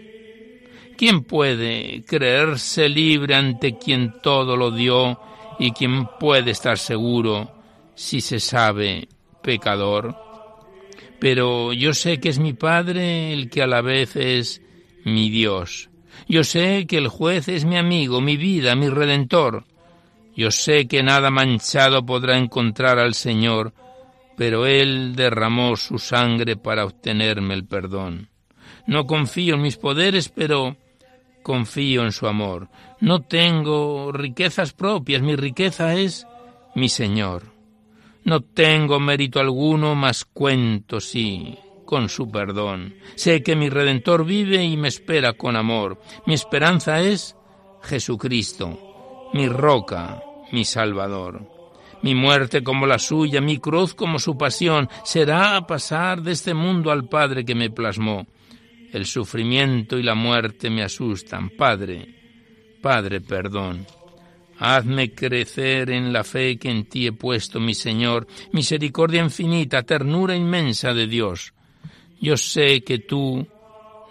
¿Quién 0.98 1.24
puede 1.24 2.04
creerse 2.08 2.90
libre 2.90 3.36
ante 3.36 3.78
quien 3.78 4.16
todo 4.22 4.58
lo 4.58 4.72
dio 4.72 5.20
y 5.60 5.72
quien 5.72 6.08
puede 6.20 6.52
estar 6.52 6.78
seguro 6.78 7.52
si 7.94 8.22
se 8.22 8.40
sabe 8.40 9.08
pecador? 9.44 10.16
Pero 11.20 11.74
yo 11.74 11.94
sé 11.94 12.20
que 12.20 12.30
es 12.30 12.40
mi 12.40 12.54
Padre 12.54 13.34
el 13.34 13.50
que 13.50 13.62
a 13.62 13.68
la 13.68 13.82
vez 13.82 14.16
es 14.16 14.62
mi 15.06 15.30
Dios. 15.30 15.90
Yo 16.28 16.44
sé 16.44 16.86
que 16.88 16.98
el 16.98 17.08
juez 17.08 17.48
es 17.48 17.66
mi 17.66 17.78
amigo, 17.78 18.22
mi 18.22 18.38
vida, 18.38 18.76
mi 18.76 18.90
redentor. 18.90 19.66
Yo 20.36 20.52
sé 20.52 20.88
que 20.88 21.04
nada 21.04 21.30
manchado 21.30 22.06
podrá 22.06 22.38
encontrar 22.38 23.00
al 23.00 23.14
Señor, 23.14 23.74
pero 24.38 24.66
Él 24.66 25.16
derramó 25.16 25.76
su 25.76 26.00
sangre 26.00 26.56
para 26.56 26.86
obtenerme 26.86 27.54
el 27.54 27.66
perdón. 27.66 28.30
No 28.88 29.06
confío 29.06 29.56
en 29.56 29.62
mis 29.62 29.78
poderes, 29.78 30.30
pero 30.30 30.78
confío 31.44 32.04
en 32.04 32.12
su 32.12 32.28
amor. 32.28 32.70
No 33.00 33.22
tengo 33.22 34.12
riquezas 34.12 34.74
propias, 34.74 35.22
mi 35.22 35.36
riqueza 35.36 35.96
es 35.96 36.28
mi 36.76 36.88
Señor. 36.88 37.44
No 38.24 38.42
tengo 38.42 39.00
mérito 39.00 39.40
alguno, 39.40 39.96
mas 39.96 40.26
cuento 40.26 41.00
sí 41.00 41.58
con 41.92 42.08
su 42.08 42.32
perdón. 42.32 42.96
Sé 43.16 43.44
que 43.44 43.54
mi 43.54 43.70
Redentor 43.70 44.24
vive 44.24 44.64
y 44.64 44.78
me 44.78 44.88
espera 44.88 45.34
con 45.34 45.58
amor. 45.58 46.02
Mi 46.26 46.34
esperanza 46.34 47.02
es 47.02 47.36
Jesucristo, 47.84 49.30
mi 49.34 49.50
roca, 49.50 50.24
mi 50.54 50.64
Salvador. 50.64 51.46
Mi 52.02 52.16
muerte 52.16 52.64
como 52.64 52.86
la 52.88 52.98
suya, 52.98 53.42
mi 53.42 53.58
cruz 53.58 53.94
como 53.94 54.20
su 54.20 54.38
pasión, 54.38 54.88
será 55.04 55.68
pasar 55.68 56.22
de 56.22 56.32
este 56.32 56.54
mundo 56.54 56.94
al 56.94 57.10
Padre 57.10 57.44
que 57.44 57.56
me 57.56 57.70
plasmó. 57.70 58.26
El 58.94 59.06
sufrimiento 59.06 59.98
y 59.98 60.04
la 60.04 60.16
muerte 60.16 60.70
me 60.70 60.84
asustan. 60.84 61.50
Padre, 61.50 62.08
Padre, 62.82 63.20
perdón. 63.20 63.86
Hazme 64.60 65.12
crecer 65.12 65.90
en 65.90 66.14
la 66.14 66.24
fe 66.24 66.58
que 66.58 66.72
en 66.72 66.86
ti 66.86 67.06
he 67.08 67.12
puesto, 67.12 67.60
mi 67.60 67.74
Señor, 67.74 68.28
misericordia 68.54 69.22
infinita, 69.22 69.84
ternura 69.84 70.38
inmensa 70.38 70.94
de 70.94 71.08
Dios. 71.08 71.54
Yo 72.22 72.38
sé 72.38 72.84
que 72.84 73.00
tú 73.00 73.48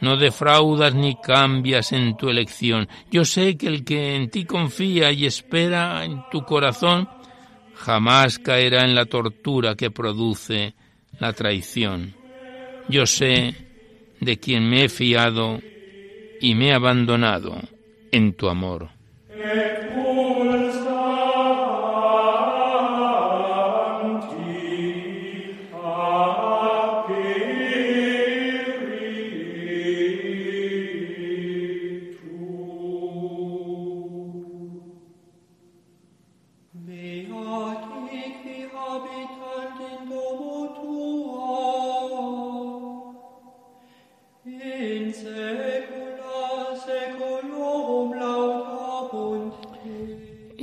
no 0.01 0.17
defraudas 0.17 0.95
ni 0.95 1.15
cambias 1.17 1.93
en 1.93 2.17
tu 2.17 2.29
elección. 2.29 2.89
Yo 3.11 3.25
sé 3.25 3.57
que 3.57 3.69
el 3.69 3.85
que 3.85 4.17
en 4.17 4.31
ti 4.31 4.45
confía 4.45 5.13
y 5.13 5.27
espera 5.27 6.05
en 6.05 6.23
tu 6.31 6.45
corazón 6.45 7.09
jamás 7.75 8.39
caerá 8.39 8.85
en 8.85 8.95
la 8.95 9.07
tortura 9.07 9.75
que 9.75 9.91
produce 9.91 10.75
la 11.19 11.33
traición. 11.33 12.15
Yo 12.89 13.07
sé 13.07 13.55
de 14.21 14.39
quien 14.39 14.69
me 14.69 14.85
he 14.85 14.89
fiado 14.89 15.61
y 16.41 16.55
me 16.55 16.69
he 16.69 16.73
abandonado 16.73 17.61
en 18.11 18.35
tu 18.35 18.49
amor. 18.49 18.89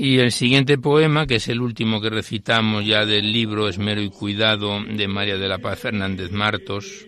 Y 0.09 0.19
el 0.19 0.31
siguiente 0.31 0.77
poema, 0.77 1.27
que 1.27 1.35
es 1.35 1.49
el 1.49 1.59
último 1.59 1.99
que 1.99 2.09
recitamos 2.09 2.85
ya 2.85 3.05
del 3.05 3.33
libro 3.33 3.67
Esmero 3.67 3.99
y 3.99 4.09
Cuidado 4.09 4.81
de 4.81 5.05
María 5.05 5.35
de 5.35 5.49
la 5.49 5.57
Paz 5.57 5.79
Fernández 5.79 6.31
Martos, 6.31 7.05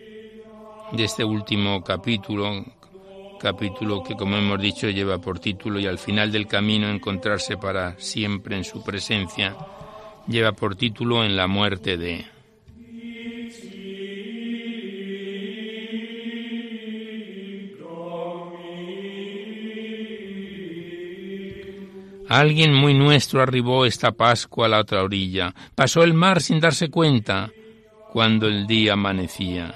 de 0.91 1.05
este 1.05 1.23
último 1.23 1.81
capítulo, 1.81 2.65
capítulo 3.39 4.03
que, 4.03 4.15
como 4.15 4.35
hemos 4.35 4.59
dicho, 4.59 4.89
lleva 4.89 5.17
por 5.17 5.39
título 5.39 5.79
y 5.79 5.87
al 5.87 5.97
final 5.97 6.29
del 6.29 6.45
camino 6.45 6.89
encontrarse 6.89 7.55
para 7.55 7.97
siempre 7.99 8.57
en 8.57 8.65
su 8.65 8.83
presencia, 8.83 9.55
lleva 10.27 10.51
por 10.51 10.75
título 10.75 11.23
en 11.23 11.37
la 11.37 11.47
muerte 11.47 11.95
de. 11.95 12.25
Alguien 22.29 22.75
muy 22.75 22.93
nuestro 22.93 23.41
arribó 23.41 23.87
esta 23.87 24.11
Pascua 24.11 24.67
a 24.67 24.69
la 24.69 24.79
otra 24.79 25.01
orilla, 25.01 25.51
pasó 25.73 26.03
el 26.03 26.13
mar 26.13 26.41
sin 26.41 26.59
darse 26.59 26.89
cuenta, 26.91 27.51
cuando 28.13 28.47
el 28.47 28.67
día 28.67 28.93
amanecía. 28.93 29.73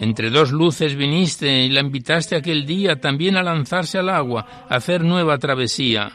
Entre 0.00 0.30
dos 0.30 0.52
luces 0.52 0.96
viniste 0.96 1.64
y 1.64 1.68
la 1.68 1.80
invitaste 1.80 2.34
aquel 2.34 2.64
día 2.64 2.98
también 2.98 3.36
a 3.36 3.42
lanzarse 3.42 3.98
al 3.98 4.08
agua, 4.08 4.64
a 4.70 4.76
hacer 4.76 5.04
nueva 5.04 5.36
travesía. 5.36 6.10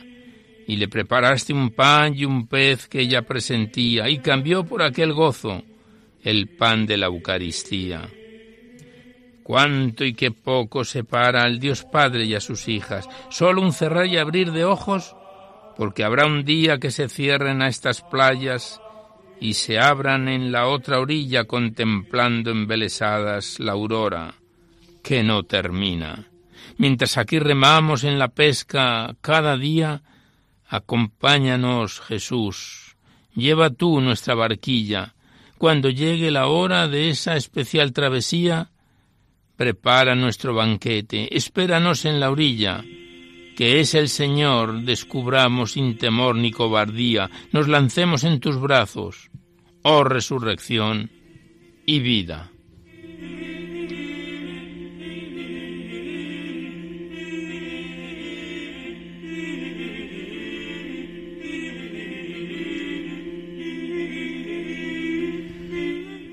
Y 0.67 0.77
le 0.77 0.87
preparaste 0.87 1.53
un 1.53 1.69
pan 1.69 2.15
y 2.15 2.25
un 2.25 2.47
pez 2.47 2.87
que 2.87 3.01
ella 3.01 3.21
presentía, 3.21 4.09
y 4.09 4.17
cambió 4.17 4.63
por 4.63 4.81
aquel 4.81 5.13
gozo 5.13 5.61
el 6.23 6.47
pan 6.49 6.87
de 6.87 6.97
la 6.97 7.05
Eucaristía. 7.05 8.09
Cuánto 9.43 10.05
y 10.05 10.15
qué 10.15 10.31
poco 10.31 10.83
separa 10.83 11.43
al 11.43 11.59
Dios 11.59 11.83
Padre 11.83 12.25
y 12.25 12.33
a 12.33 12.39
sus 12.39 12.67
hijas, 12.67 13.07
solo 13.29 13.61
un 13.61 13.73
cerrar 13.73 14.07
y 14.07 14.17
abrir 14.17 14.51
de 14.51 14.65
ojos, 14.65 15.15
porque 15.81 16.03
habrá 16.03 16.27
un 16.27 16.45
día 16.45 16.77
que 16.77 16.91
se 16.91 17.09
cierren 17.09 17.63
a 17.63 17.67
estas 17.67 18.03
playas 18.03 18.79
y 19.39 19.55
se 19.55 19.79
abran 19.79 20.27
en 20.27 20.51
la 20.51 20.67
otra 20.67 20.99
orilla 20.99 21.45
contemplando 21.45 22.51
embelesadas 22.51 23.59
la 23.59 23.71
aurora 23.71 24.35
que 25.01 25.23
no 25.23 25.41
termina. 25.41 26.29
Mientras 26.77 27.17
aquí 27.17 27.39
remamos 27.39 28.03
en 28.03 28.19
la 28.19 28.27
pesca 28.27 29.15
cada 29.21 29.57
día, 29.57 30.03
acompáñanos 30.67 31.99
Jesús, 32.01 32.95
lleva 33.33 33.71
tú 33.71 34.01
nuestra 34.01 34.35
barquilla. 34.35 35.15
Cuando 35.57 35.89
llegue 35.89 36.29
la 36.29 36.45
hora 36.45 36.87
de 36.87 37.09
esa 37.09 37.35
especial 37.35 37.91
travesía, 37.91 38.69
prepara 39.55 40.13
nuestro 40.13 40.53
banquete, 40.53 41.35
espéranos 41.35 42.05
en 42.05 42.19
la 42.19 42.29
orilla, 42.29 42.83
que 43.55 43.79
es 43.79 43.93
el 43.95 44.09
Señor, 44.09 44.83
descubramos 44.83 45.73
sin 45.73 45.97
temor 45.97 46.35
ni 46.35 46.51
cobardía, 46.51 47.29
nos 47.51 47.67
lancemos 47.67 48.23
en 48.23 48.39
tus 48.39 48.59
brazos, 48.59 49.29
oh 49.83 50.03
resurrección 50.03 51.11
y 51.85 51.99
vida. 51.99 52.51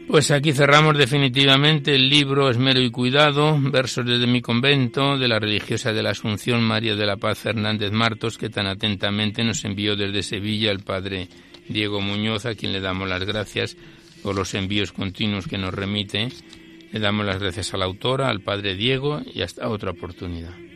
Pues 0.09 0.30
aquí 0.30 0.54
cerramos 0.54 0.96
definitivamente 0.96 1.94
el 1.94 2.09
libro 2.09 2.48
Esmero 2.48 2.80
y 2.80 2.90
Cuidado, 2.90 3.59
versos 3.61 4.06
desde 4.06 4.26
mi 4.26 4.40
convento, 4.40 5.18
de 5.18 5.28
la 5.28 5.38
religiosa 5.38 5.92
de 5.92 6.02
la 6.02 6.11
Asunción 6.11 6.62
María 6.62 6.96
de 6.96 7.04
la 7.04 7.18
Paz 7.18 7.40
Fernández 7.40 7.92
Martos, 7.92 8.38
que 8.38 8.48
tan 8.48 8.66
atentamente 8.66 9.44
nos 9.44 9.66
envió 9.66 9.96
desde 9.96 10.22
Sevilla 10.22 10.70
el 10.70 10.80
padre 10.80 11.28
Diego 11.68 12.00
Muñoz, 12.00 12.46
a 12.46 12.54
quien 12.54 12.72
le 12.72 12.80
damos 12.80 13.06
las 13.06 13.22
gracias 13.24 13.76
por 14.22 14.34
los 14.34 14.54
envíos 14.54 14.92
continuos 14.92 15.46
que 15.46 15.59
nos 15.59 15.74
remite. 15.74 16.28
Le 16.90 17.00
damos 17.00 17.26
las 17.26 17.38
gracias 17.38 17.74
a 17.74 17.76
la 17.76 17.84
autora, 17.84 18.30
al 18.30 18.40
padre 18.40 18.76
Diego 18.76 19.20
y 19.34 19.42
hasta 19.42 19.68
otra 19.68 19.90
oportunidad. 19.90 20.67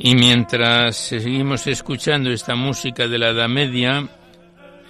Y 0.00 0.14
mientras 0.14 0.96
seguimos 0.96 1.66
escuchando 1.66 2.30
esta 2.30 2.54
música 2.54 3.08
de 3.08 3.18
la 3.18 3.30
Edad 3.30 3.48
Media, 3.48 4.08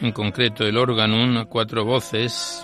en 0.02 0.12
concreto 0.12 0.66
el 0.66 0.76
órgano 0.76 1.40
a 1.40 1.46
cuatro 1.46 1.82
voces, 1.82 2.62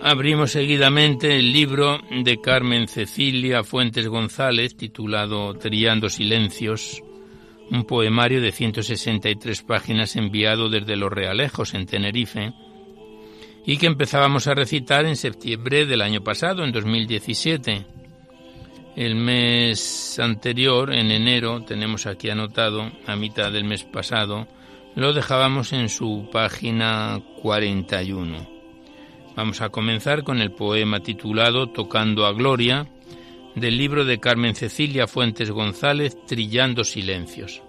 abrimos 0.00 0.52
seguidamente 0.52 1.36
el 1.38 1.52
libro 1.52 2.00
de 2.10 2.40
Carmen 2.40 2.88
Cecilia 2.88 3.62
Fuentes 3.62 4.08
González 4.08 4.74
titulado 4.74 5.52
Triando 5.52 6.08
Silencios, 6.08 7.02
un 7.70 7.84
poemario 7.84 8.40
de 8.40 8.52
163 8.52 9.62
páginas 9.62 10.16
enviado 10.16 10.70
desde 10.70 10.96
Los 10.96 11.12
Realejos 11.12 11.74
en 11.74 11.84
Tenerife 11.84 12.54
y 13.66 13.76
que 13.76 13.86
empezábamos 13.86 14.46
a 14.46 14.54
recitar 14.54 15.04
en 15.04 15.16
septiembre 15.16 15.84
del 15.84 16.00
año 16.00 16.24
pasado, 16.24 16.64
en 16.64 16.72
2017. 16.72 18.01
El 18.94 19.14
mes 19.14 20.18
anterior, 20.18 20.92
en 20.92 21.10
enero, 21.10 21.62
tenemos 21.62 22.06
aquí 22.06 22.28
anotado, 22.28 22.92
a 23.06 23.16
mitad 23.16 23.50
del 23.50 23.64
mes 23.64 23.84
pasado, 23.84 24.46
lo 24.94 25.14
dejábamos 25.14 25.72
en 25.72 25.88
su 25.88 26.28
página 26.30 27.22
41. 27.40 28.46
Vamos 29.34 29.62
a 29.62 29.70
comenzar 29.70 30.24
con 30.24 30.42
el 30.42 30.52
poema 30.52 31.00
titulado 31.00 31.70
Tocando 31.70 32.26
a 32.26 32.32
Gloria, 32.32 32.86
del 33.54 33.78
libro 33.78 34.04
de 34.04 34.20
Carmen 34.20 34.54
Cecilia 34.54 35.06
Fuentes 35.06 35.50
González, 35.50 36.14
Trillando 36.26 36.84
Silencios. 36.84 37.62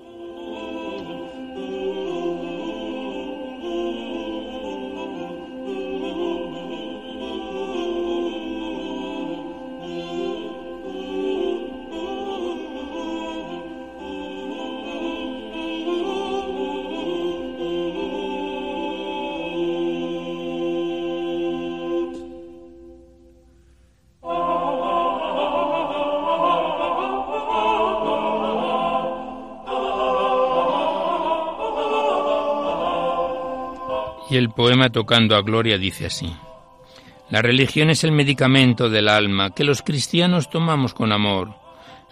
Poema 34.54 34.90
Tocando 34.90 35.36
a 35.36 35.42
Gloria 35.42 35.78
dice 35.78 36.06
así. 36.06 36.34
La 37.30 37.42
religión 37.42 37.90
es 37.90 38.04
el 38.04 38.12
medicamento 38.12 38.90
del 38.90 39.10
alma 39.10 39.52
que 39.52 39.64
los 39.64 39.82
cristianos 39.82 40.50
tomamos 40.50 40.94
con 40.94 41.12
amor. 41.12 41.56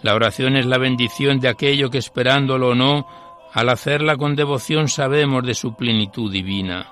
La 0.02 0.14
oración 0.14 0.56
es 0.56 0.66
la 0.66 0.78
bendición 0.78 1.38
de 1.38 1.48
aquello 1.48 1.90
que 1.90 1.98
esperándolo 1.98 2.70
o 2.70 2.74
no, 2.74 3.06
al 3.52 3.68
hacerla 3.68 4.16
con 4.16 4.34
devoción 4.34 4.88
sabemos 4.88 5.44
de 5.44 5.54
su 5.54 5.74
plenitud 5.74 6.32
divina. 6.32 6.88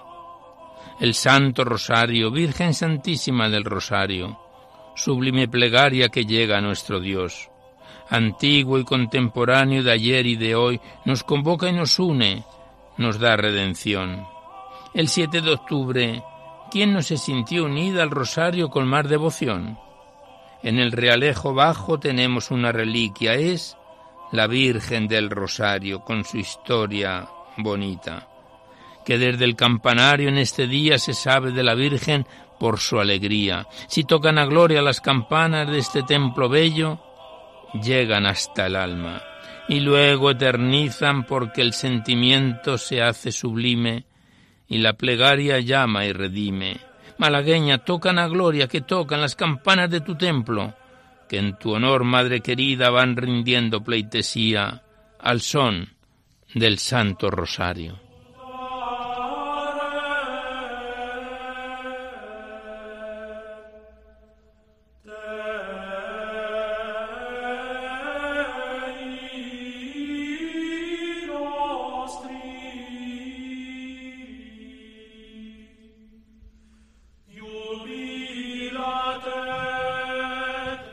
El 1.01 1.14
Santo 1.14 1.64
Rosario, 1.64 2.30
Virgen 2.30 2.74
Santísima 2.74 3.48
del 3.48 3.64
Rosario, 3.64 4.38
sublime 4.94 5.48
plegaria 5.48 6.11
que 6.11 6.24
llega 6.24 6.59
a 6.59 6.61
nuestro 6.61 7.01
Dios, 7.01 7.51
antiguo 8.11 8.78
y 8.78 8.84
contemporáneo 8.84 9.82
de 9.82 9.92
ayer 9.92 10.26
y 10.26 10.36
de 10.36 10.55
hoy, 10.55 10.80
nos 11.05 11.24
convoca 11.24 11.68
y 11.68 11.72
nos 11.72 11.98
une, 11.98 12.44
nos 12.98 13.18
da 13.18 13.36
redención. 13.36 14.26
El 14.93 15.07
7 15.07 15.41
de 15.41 15.53
octubre, 15.53 16.24
¿quién 16.72 16.93
no 16.93 17.01
se 17.01 17.16
sintió 17.16 17.64
unida 17.64 18.03
al 18.03 18.11
rosario 18.11 18.70
con 18.70 18.88
más 18.88 19.09
devoción? 19.09 19.78
En 20.64 20.80
el 20.80 20.91
realejo 20.91 21.55
bajo 21.55 22.01
tenemos 22.01 22.51
una 22.51 22.72
reliquia, 22.72 23.34
es 23.34 23.76
la 24.32 24.49
Virgen 24.49 25.07
del 25.07 25.30
Rosario, 25.30 26.01
con 26.01 26.24
su 26.24 26.38
historia 26.38 27.28
bonita, 27.57 28.26
que 29.05 29.16
desde 29.16 29.45
el 29.45 29.55
campanario 29.55 30.28
en 30.28 30.38
este 30.38 30.66
día 30.66 30.99
se 30.99 31.14
sabe 31.14 31.53
de 31.53 31.62
la 31.62 31.74
Virgen 31.74 32.26
por 32.59 32.80
su 32.80 32.99
alegría. 32.99 33.68
Si 33.86 34.03
tocan 34.03 34.38
a 34.38 34.45
gloria 34.45 34.82
las 34.82 35.01
campanas 35.01 35.70
de 35.70 35.78
este 35.78 36.03
templo 36.03 36.49
bello, 36.49 36.99
llegan 37.80 38.26
hasta 38.26 38.66
el 38.66 38.74
alma, 38.74 39.22
y 39.68 39.78
luego 39.78 40.32
eternizan 40.32 41.26
porque 41.26 41.62
el 41.62 41.74
sentimiento 41.74 42.76
se 42.76 43.03
hace 43.03 43.30
sublime 43.30 44.09
y 44.71 44.79
la 44.79 44.95
plegaria 44.95 45.59
llama 45.59 46.07
y 46.07 46.12
redime. 46.12 46.79
Malagueña, 47.18 47.79
tocan 47.79 48.18
a 48.18 48.29
gloria 48.29 48.68
que 48.68 48.81
tocan 48.81 49.21
las 49.21 49.35
campanas 49.35 49.91
de 49.91 50.01
tu 50.01 50.14
templo, 50.14 50.73
que 51.29 51.39
en 51.39 51.59
tu 51.59 51.73
honor, 51.73 52.05
madre 52.05 52.41
querida, 52.41 52.89
van 52.89 53.16
rindiendo 53.16 53.83
pleitesía 53.83 54.83
al 55.18 55.41
son 55.41 55.91
del 56.55 56.79
Santo 56.79 57.31
Rosario. 57.31 58.09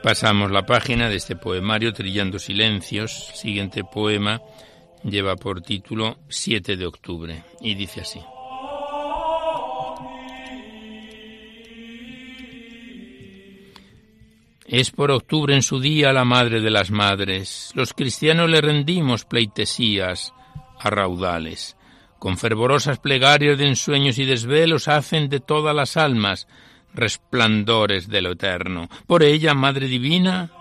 Pasamos 0.08 0.52
la 0.52 0.66
página 0.66 1.10
de 1.10 1.18
este 1.18 1.36
poemario 1.36 1.92
Trillando 1.92 2.40
Silencios. 2.40 3.12
siguiente 3.36 3.84
poema 3.84 4.42
lleva 5.04 5.36
por 5.36 5.62
título 5.62 6.20
7 6.30 6.78
de 6.78 6.86
octubre 6.86 7.44
y 7.60 7.76
dice 7.76 8.00
así. 8.00 8.22
Es 14.66 14.92
por 14.92 15.12
octubre 15.12 15.54
en 15.54 15.62
su 15.62 15.82
día 15.82 16.14
la 16.14 16.24
madre 16.24 16.62
de 16.62 16.72
las 16.72 16.90
madres. 16.90 17.74
Los 17.76 17.92
cristianos 17.92 18.50
le 18.50 18.62
rendimos 18.62 19.26
pleitesías 19.26 20.34
a 20.80 20.90
raudales. 20.90 21.76
Con 22.18 22.38
fervorosas 22.38 23.00
plegarias 23.00 23.58
de 23.58 23.68
ensueños 23.68 24.18
y 24.20 24.24
desvelos 24.24 24.88
hacen 24.88 25.28
de 25.28 25.42
todas 25.42 25.76
las 25.76 25.98
almas 25.98 26.48
resplandores 26.94 28.08
de 28.08 28.22
lo 28.22 28.32
eterno. 28.32 28.90
Por 29.06 29.24
ella, 29.24 29.54
Madre 29.54 29.88
Divina, 29.88 30.52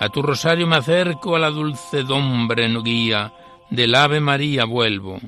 a 0.00 0.08
tu 0.08 0.22
rosario 0.22 0.66
me 0.66 0.76
acerco, 0.76 1.36
a 1.36 1.38
la 1.38 1.50
dulcedombre 1.50 2.68
no 2.68 2.82
guía, 2.82 3.32
del 3.70 3.94
Ave 3.94 4.20
María 4.20 4.64
vuelvo, 4.64 5.20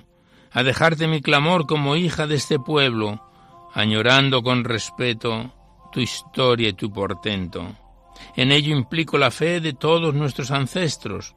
a 0.52 0.62
dejarte 0.62 1.06
mi 1.06 1.20
clamor 1.20 1.66
como 1.66 1.96
hija 1.96 2.26
de 2.26 2.36
este 2.36 2.58
pueblo, 2.58 3.22
añorando 3.74 4.42
con 4.42 4.64
respeto 4.64 5.52
tu 5.92 6.00
historia 6.00 6.68
y 6.68 6.72
tu 6.74 6.92
portento. 6.92 7.66
En 8.34 8.52
ello 8.52 8.74
implico 8.74 9.18
la 9.18 9.30
fe 9.30 9.60
de 9.60 9.72
todos 9.72 10.14
nuestros 10.14 10.50
ancestros, 10.50 11.34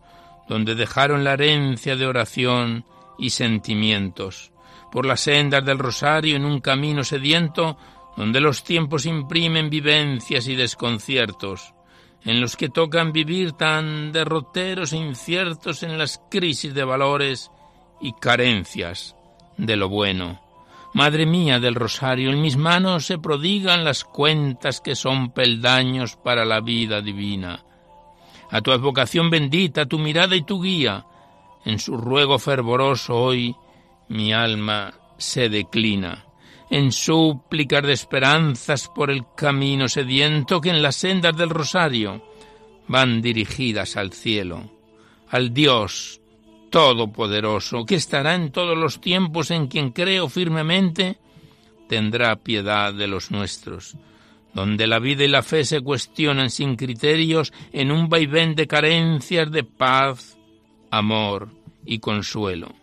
donde 0.47 0.75
dejaron 0.75 1.23
la 1.23 1.33
herencia 1.33 1.95
de 1.95 2.07
oración 2.07 2.85
y 3.17 3.29
sentimientos. 3.29 4.51
Por 4.91 5.05
las 5.05 5.21
sendas 5.21 5.63
del 5.63 5.77
rosario 5.77 6.35
en 6.35 6.45
un 6.45 6.59
camino 6.61 7.03
sediento 7.03 7.77
donde 8.19 8.41
los 8.41 8.65
tiempos 8.65 9.05
imprimen 9.05 9.69
vivencias 9.69 10.49
y 10.49 10.55
desconciertos, 10.55 11.73
en 12.25 12.41
los 12.41 12.57
que 12.57 12.67
tocan 12.67 13.13
vivir 13.13 13.53
tan 13.53 14.11
derroteros 14.11 14.91
e 14.91 14.97
inciertos 14.97 15.83
en 15.83 15.97
las 15.97 16.21
crisis 16.29 16.73
de 16.73 16.83
valores 16.83 17.49
y 18.01 18.11
carencias 18.11 19.15
de 19.55 19.77
lo 19.77 19.87
bueno. 19.87 20.41
Madre 20.93 21.25
mía 21.25 21.61
del 21.61 21.75
rosario, 21.75 22.29
en 22.29 22.41
mis 22.41 22.57
manos 22.57 23.05
se 23.05 23.19
prodigan 23.19 23.85
las 23.85 24.03
cuentas 24.03 24.81
que 24.81 24.95
son 24.95 25.31
peldaños 25.31 26.17
para 26.17 26.43
la 26.43 26.59
vida 26.59 27.01
divina. 27.01 27.63
A 28.51 28.59
tu 28.59 28.73
advocación 28.73 29.29
bendita, 29.29 29.85
tu 29.85 29.97
mirada 29.97 30.35
y 30.35 30.41
tu 30.41 30.61
guía, 30.61 31.05
en 31.63 31.79
su 31.79 31.95
ruego 31.95 32.37
fervoroso 32.37 33.15
hoy 33.15 33.55
mi 34.09 34.33
alma 34.33 34.93
se 35.17 35.47
declina 35.47 36.25
en 36.69 36.91
súplicas 36.91 37.83
de 37.83 37.93
esperanzas 37.93 38.87
por 38.87 39.09
el 39.09 39.23
camino 39.35 39.87
sediento 39.87 40.61
que 40.61 40.69
en 40.69 40.81
las 40.81 40.95
sendas 40.95 41.35
del 41.35 41.49
rosario 41.49 42.23
van 42.87 43.21
dirigidas 43.21 43.97
al 43.97 44.13
cielo, 44.13 44.71
al 45.29 45.53
Dios 45.53 46.21
Todopoderoso, 46.69 47.85
que 47.85 47.95
estará 47.95 48.35
en 48.35 48.51
todos 48.51 48.77
los 48.77 49.01
tiempos 49.01 49.49
en 49.49 49.67
quien 49.67 49.89
creo 49.89 50.29
firmemente, 50.29 51.17
tendrá 51.87 52.35
piedad 52.35 52.93
de 52.93 53.07
los 53.07 53.31
nuestros, 53.31 53.95
donde 54.53 54.85
la 54.85 54.99
vida 54.99 55.23
y 55.23 55.27
la 55.27 55.41
fe 55.41 55.63
se 55.63 55.81
cuestionan 55.81 56.51
sin 56.51 56.75
criterios 56.75 57.51
en 57.73 57.91
un 57.91 58.07
vaivén 58.07 58.53
de 58.53 58.67
carencias 58.67 59.51
de 59.51 59.63
paz, 59.63 60.37
amor 60.91 61.49
y 61.85 61.97
consuelo. 61.99 62.75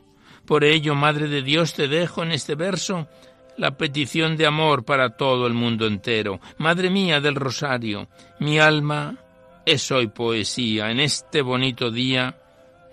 Por 0.45 0.64
ello, 0.64 0.95
Madre 0.95 1.28
de 1.28 1.43
Dios, 1.43 1.74
te 1.74 1.87
dejo 1.87 2.22
en 2.22 2.32
este 2.32 2.55
verso 2.57 3.09
la 3.57 3.76
petición 3.76 4.36
de 4.36 4.46
amor 4.46 4.84
para 4.84 5.16
todo 5.16 5.46
el 5.46 5.54
mundo 5.54 5.86
entero. 5.86 6.40
Madre 6.59 6.90
mía 6.90 7.20
del 7.20 7.34
Rosario, 7.34 8.09
mi 8.40 8.59
alma 8.59 9.16
es 9.64 9.90
hoy 9.90 10.09
poesía 10.09 10.90
en 10.90 11.00
este 11.00 11.42
bonito 11.42 11.90
día 11.90 12.38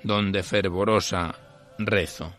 donde 0.04 0.44
fervorosa 0.44 1.36
rezo. 1.78 2.34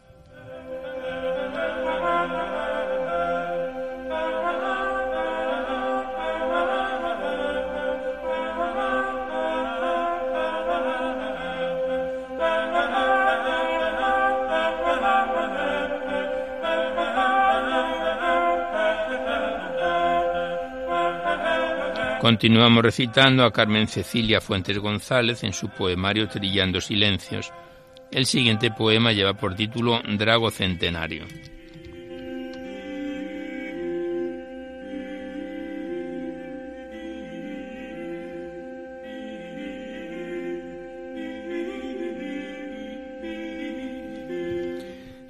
Continuamos 22.24 22.82
recitando 22.82 23.44
a 23.44 23.52
Carmen 23.52 23.86
Cecilia 23.86 24.40
Fuentes 24.40 24.78
González 24.78 25.44
en 25.44 25.52
su 25.52 25.68
poemario 25.68 26.26
Trillando 26.26 26.80
Silencios. 26.80 27.52
El 28.10 28.24
siguiente 28.24 28.70
poema 28.70 29.12
lleva 29.12 29.34
por 29.34 29.54
título 29.54 30.00
Drago 30.08 30.50
Centenario. 30.50 31.26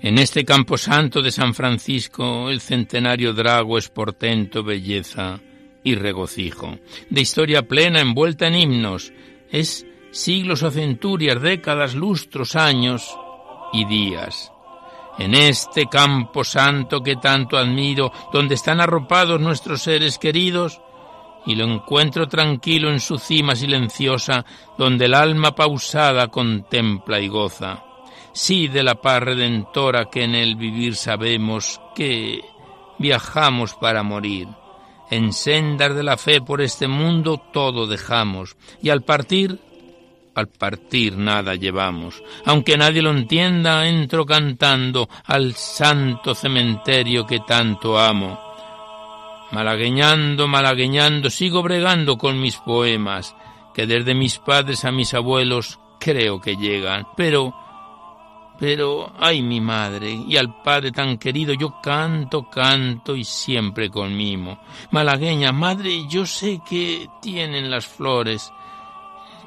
En 0.01 0.19
este 0.19 0.45
campo 0.45 0.79
santo 0.79 1.23
de 1.23 1.33
San 1.33 1.55
Francisco, 1.55 2.51
el 2.51 2.61
centenario 2.61 3.33
drago 3.33 3.79
es 3.79 3.89
portento, 3.89 4.63
belleza, 4.63 5.41
y 5.85 5.95
regocijo, 5.95 6.79
de 7.11 7.21
historia 7.21 7.69
plena 7.69 8.01
envuelta 8.01 8.49
en 8.49 8.55
himnos, 8.57 9.13
es 9.51 9.87
siglos 10.11 10.63
o 10.63 10.71
centurias, 10.71 11.41
décadas, 11.41 11.95
lustros, 11.95 12.57
años 12.57 13.17
y 13.73 13.85
días. 13.85 14.51
En 15.19 15.35
este 15.35 15.87
campo 15.87 16.43
santo 16.43 17.03
que 17.03 17.17
tanto 17.17 17.59
admiro, 17.59 18.11
donde 18.33 18.55
están 18.55 18.81
arropados 18.81 19.41
nuestros 19.41 19.83
seres 19.83 20.19
queridos, 20.19 20.81
y 21.47 21.55
lo 21.55 21.67
encuentro 21.67 22.27
tranquilo 22.27 22.91
en 22.91 22.99
su 22.99 23.19
cima 23.19 23.55
silenciosa, 23.55 24.47
donde 24.79 25.05
el 25.05 25.15
alma 25.15 25.55
pausada 25.55 26.29
contempla 26.29 27.21
y 27.21 27.29
goza. 27.29 27.85
Sí 28.33 28.69
de 28.69 28.83
la 28.83 28.95
paz 28.95 29.23
redentora 29.23 30.07
que 30.07 30.25
en 30.25 30.35
el 30.35 30.57
vivir 30.57 30.97
sabemos 30.97 31.81
que 31.95 32.41
viajamos 32.99 33.75
para 33.75 34.03
morir 34.03 34.49
en 35.11 35.33
sendas 35.33 35.95
de 35.95 36.03
la 36.03 36.17
fe 36.17 36.41
por 36.41 36.61
este 36.61 36.89
mundo 36.89 37.41
todo 37.53 37.87
dejamos, 37.87 38.57
y 38.83 38.91
al 38.91 39.03
partir, 39.03 39.59
al 40.35 40.49
partir 40.49 41.17
nada 41.17 41.55
llevamos. 41.55 42.23
Aunque 42.45 42.77
nadie 42.77 43.03
lo 43.03 43.11
entienda, 43.11 43.87
entro 43.87 44.27
cantando 44.27 45.09
al 45.25 45.55
santo 45.55 46.35
cementerio 46.35 47.27
que 47.27 47.41
tanto 47.41 47.99
amo. 47.99 48.41
Malagueñando, 49.53 50.49
malagueñando, 50.49 51.31
sigo 51.31 51.63
bregando 51.63 52.19
con 52.19 52.41
mis 52.41 52.57
poemas, 52.57 53.37
que 53.73 53.87
desde 53.87 54.15
mis 54.15 54.39
padres 54.39 54.85
a 54.85 54.91
mis 54.91 55.15
abuelos 55.15 55.79
creo 56.01 56.41
que 56.41 56.57
llegan, 56.57 57.07
pero 57.17 57.55
pero, 58.59 59.13
ay 59.19 59.43
mi 59.43 59.61
madre, 59.61 60.11
y 60.11 60.37
al 60.37 60.63
padre 60.63 60.93
tan 60.93 61.19
querido 61.19 61.55
yo 61.55 61.81
canto, 61.83 62.49
canto 62.49 63.17
y 63.17 63.25
siempre 63.25 63.91
con 63.91 64.17
mimo. 64.17 64.59
Malagueña, 64.91 65.53
madre, 65.53 66.07
yo 66.09 66.25
sé 66.25 66.61
que 66.69 67.09
tienen 67.21 67.71
las 67.71 67.87
flores, 67.87 68.53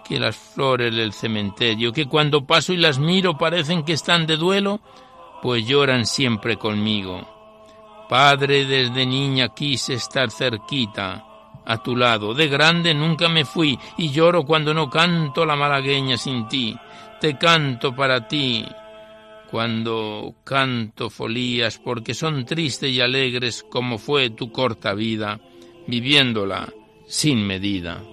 que 0.07 0.19
las 0.19 0.35
flores 0.35 0.93
del 0.93 1.13
cementerio, 1.13 1.93
que 1.93 2.07
cuando 2.07 2.45
paso 2.45 2.73
y 2.73 2.77
las 2.77 2.99
miro 2.99 3.37
parecen 3.37 3.83
que 3.83 3.93
están 3.93 4.27
de 4.27 4.35
duelo, 4.35 4.81
pues 5.41 5.65
lloran 5.65 6.05
siempre 6.05 6.57
conmigo. 6.57 7.25
Padre, 8.09 8.65
desde 8.65 9.05
niña 9.05 9.49
quise 9.49 9.93
estar 9.93 10.31
cerquita, 10.31 11.25
a 11.65 11.77
tu 11.83 11.95
lado. 11.95 12.33
De 12.33 12.47
grande 12.47 12.93
nunca 12.93 13.27
me 13.27 13.45
fui 13.45 13.77
y 13.97 14.09
lloro 14.09 14.45
cuando 14.45 14.73
no 14.73 14.89
canto 14.89 15.45
la 15.45 15.55
malagueña 15.55 16.17
sin 16.17 16.47
ti. 16.47 16.75
Te 17.19 17.37
canto 17.37 17.93
para 17.93 18.27
ti, 18.27 18.65
cuando 19.49 20.35
canto 20.43 21.09
folías 21.09 21.79
porque 21.79 22.13
son 22.13 22.45
tristes 22.45 22.91
y 22.91 23.01
alegres 23.01 23.63
como 23.69 23.97
fue 23.97 24.29
tu 24.29 24.51
corta 24.51 24.93
vida, 24.93 25.39
viviéndola 25.87 26.73
sin 27.07 27.45
medida. 27.45 28.03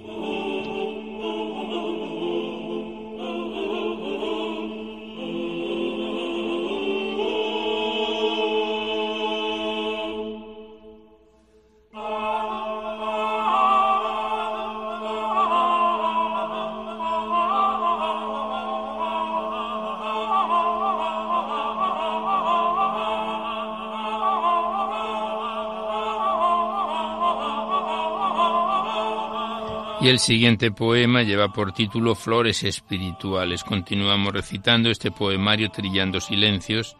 Y 30.05 30.09
el 30.09 30.19
siguiente 30.19 30.71
poema 30.71 31.23
lleva 31.23 31.49
por 31.49 31.73
título 31.73 32.15
Flores 32.15 32.63
Espirituales. 32.63 33.65
Continuamos 33.65 34.35
recitando 34.35 34.91
este 34.91 35.11
poemario 35.11 35.71
Trillando 35.71 36.21
Silencios 36.21 36.95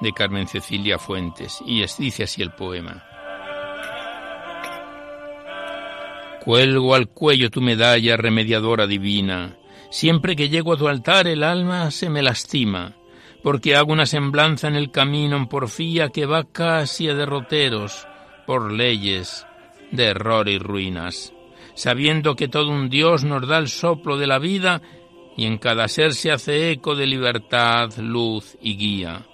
de 0.00 0.12
Carmen 0.12 0.46
Cecilia 0.46 0.96
Fuentes. 0.96 1.60
Y 1.66 1.84
dice 1.98 2.22
así 2.22 2.42
el 2.42 2.52
poema. 2.52 3.02
Cuelgo 6.44 6.94
al 6.94 7.08
cuello 7.08 7.50
tu 7.50 7.60
medalla 7.60 8.16
remediadora 8.16 8.86
divina. 8.86 9.56
Siempre 9.90 10.36
que 10.36 10.48
llego 10.48 10.74
a 10.74 10.76
tu 10.76 10.86
altar 10.86 11.26
el 11.26 11.42
alma 11.42 11.90
se 11.90 12.08
me 12.08 12.22
lastima, 12.22 12.94
porque 13.42 13.74
hago 13.74 13.92
una 13.92 14.06
semblanza 14.06 14.68
en 14.68 14.76
el 14.76 14.92
camino 14.92 15.36
en 15.36 15.48
porfía 15.48 16.10
que 16.10 16.26
va 16.26 16.44
casi 16.44 17.08
a 17.08 17.14
derroteros 17.16 18.06
por 18.46 18.70
leyes 18.70 19.44
de 19.90 20.04
error 20.04 20.48
y 20.48 20.60
ruinas 20.60 21.32
sabiendo 21.76 22.34
que 22.34 22.48
todo 22.48 22.70
un 22.70 22.88
Dios 22.88 23.22
nos 23.22 23.46
da 23.46 23.58
el 23.58 23.68
soplo 23.68 24.16
de 24.16 24.26
la 24.26 24.38
vida 24.38 24.82
y 25.36 25.44
en 25.44 25.58
cada 25.58 25.86
ser 25.86 26.14
se 26.14 26.32
hace 26.32 26.70
eco 26.70 26.96
de 26.96 27.06
libertad, 27.06 27.90
luz 27.98 28.56
y 28.62 28.76
guía. 28.76 29.26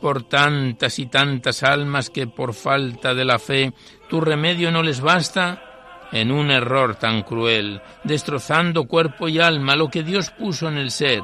Por 0.00 0.22
tantas 0.22 1.00
y 1.00 1.06
tantas 1.06 1.64
almas 1.64 2.08
que 2.08 2.28
por 2.28 2.54
falta 2.54 3.14
de 3.14 3.24
la 3.24 3.40
fe 3.40 3.72
tu 4.08 4.20
remedio 4.20 4.70
no 4.70 4.84
les 4.84 5.00
basta, 5.00 5.64
en 6.12 6.30
un 6.30 6.50
error 6.50 6.94
tan 6.94 7.22
cruel, 7.22 7.82
destrozando 8.04 8.86
cuerpo 8.86 9.28
y 9.28 9.40
alma 9.40 9.76
lo 9.76 9.90
que 9.90 10.04
Dios 10.04 10.30
puso 10.30 10.68
en 10.68 10.78
el 10.78 10.92
ser. 10.92 11.22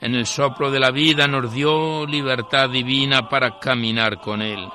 En 0.00 0.14
el 0.14 0.26
soplo 0.26 0.70
de 0.70 0.80
la 0.80 0.90
vida 0.90 1.26
nos 1.26 1.52
dio 1.52 2.06
libertad 2.06 2.68
divina 2.68 3.28
para 3.28 3.58
caminar 3.58 4.20
con 4.20 4.42
Él. 4.42 4.68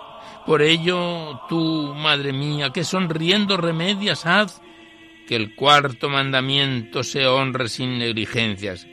Por 0.45 0.63
ello, 0.63 1.41
tú, 1.47 1.93
Madre 1.95 2.33
mía, 2.33 2.71
que 2.71 2.83
sonriendo 2.83 3.55
remedias 3.55 4.25
haz 4.25 4.59
que 5.29 5.35
el 5.35 5.53
cuarto 5.53 6.09
mandamiento 6.09 7.03
se 7.03 7.27
honre 7.27 7.69
sin 7.69 7.99
negligencias, 7.99 8.87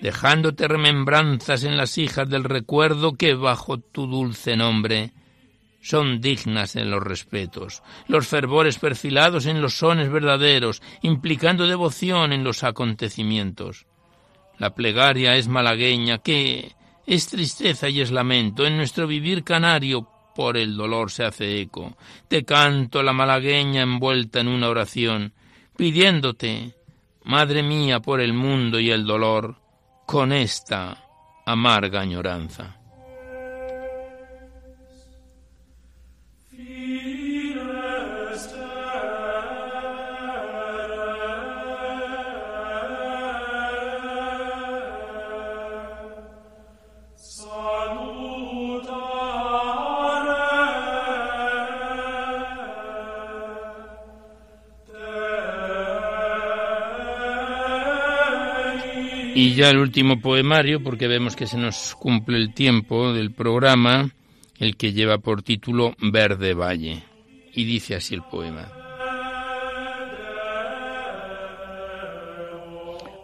dejándote 0.00 0.66
remembranzas 0.66 1.64
en 1.64 1.76
las 1.76 1.98
hijas 1.98 2.26
del 2.30 2.42
recuerdo 2.42 3.12
que 3.12 3.34
bajo 3.34 3.76
tu 3.76 4.06
dulce 4.06 4.56
nombre 4.56 5.12
son 5.82 6.22
dignas 6.22 6.74
en 6.74 6.90
los 6.90 7.02
respetos, 7.02 7.82
los 8.06 8.28
fervores 8.28 8.78
perfilados 8.78 9.44
en 9.44 9.60
los 9.60 9.74
sones 9.74 10.10
verdaderos, 10.10 10.80
implicando 11.02 11.66
devoción 11.66 12.32
en 12.32 12.42
los 12.42 12.64
acontecimientos. 12.64 13.84
La 14.56 14.74
plegaria 14.74 15.36
es 15.36 15.48
malagueña, 15.48 16.16
que 16.16 16.72
es 17.06 17.26
tristeza 17.26 17.90
y 17.90 18.00
es 18.00 18.10
lamento, 18.10 18.66
en 18.66 18.78
nuestro 18.78 19.06
vivir 19.06 19.44
canario 19.44 20.08
por 20.38 20.56
el 20.56 20.76
dolor 20.76 21.10
se 21.10 21.24
hace 21.24 21.60
eco. 21.60 21.96
Te 22.28 22.44
canto 22.44 23.02
la 23.02 23.12
malagueña 23.12 23.82
envuelta 23.82 24.38
en 24.38 24.46
una 24.46 24.68
oración, 24.68 25.32
pidiéndote, 25.76 26.76
Madre 27.24 27.64
mía, 27.64 27.98
por 27.98 28.20
el 28.20 28.32
mundo 28.34 28.78
y 28.78 28.88
el 28.92 29.04
dolor, 29.04 29.56
con 30.06 30.32
esta 30.32 30.96
amarga 31.44 32.02
añoranza. 32.02 32.77
Y 59.40 59.54
ya 59.54 59.70
el 59.70 59.78
último 59.78 60.20
poemario, 60.20 60.82
porque 60.82 61.06
vemos 61.06 61.36
que 61.36 61.46
se 61.46 61.56
nos 61.56 61.94
cumple 61.94 62.38
el 62.38 62.52
tiempo 62.52 63.12
del 63.12 63.30
programa, 63.30 64.10
el 64.58 64.76
que 64.76 64.92
lleva 64.92 65.18
por 65.18 65.44
título 65.44 65.94
Verde 66.00 66.54
Valle. 66.54 67.04
Y 67.54 67.64
dice 67.64 67.94
así 67.94 68.16
el 68.16 68.24
poema. 68.24 68.68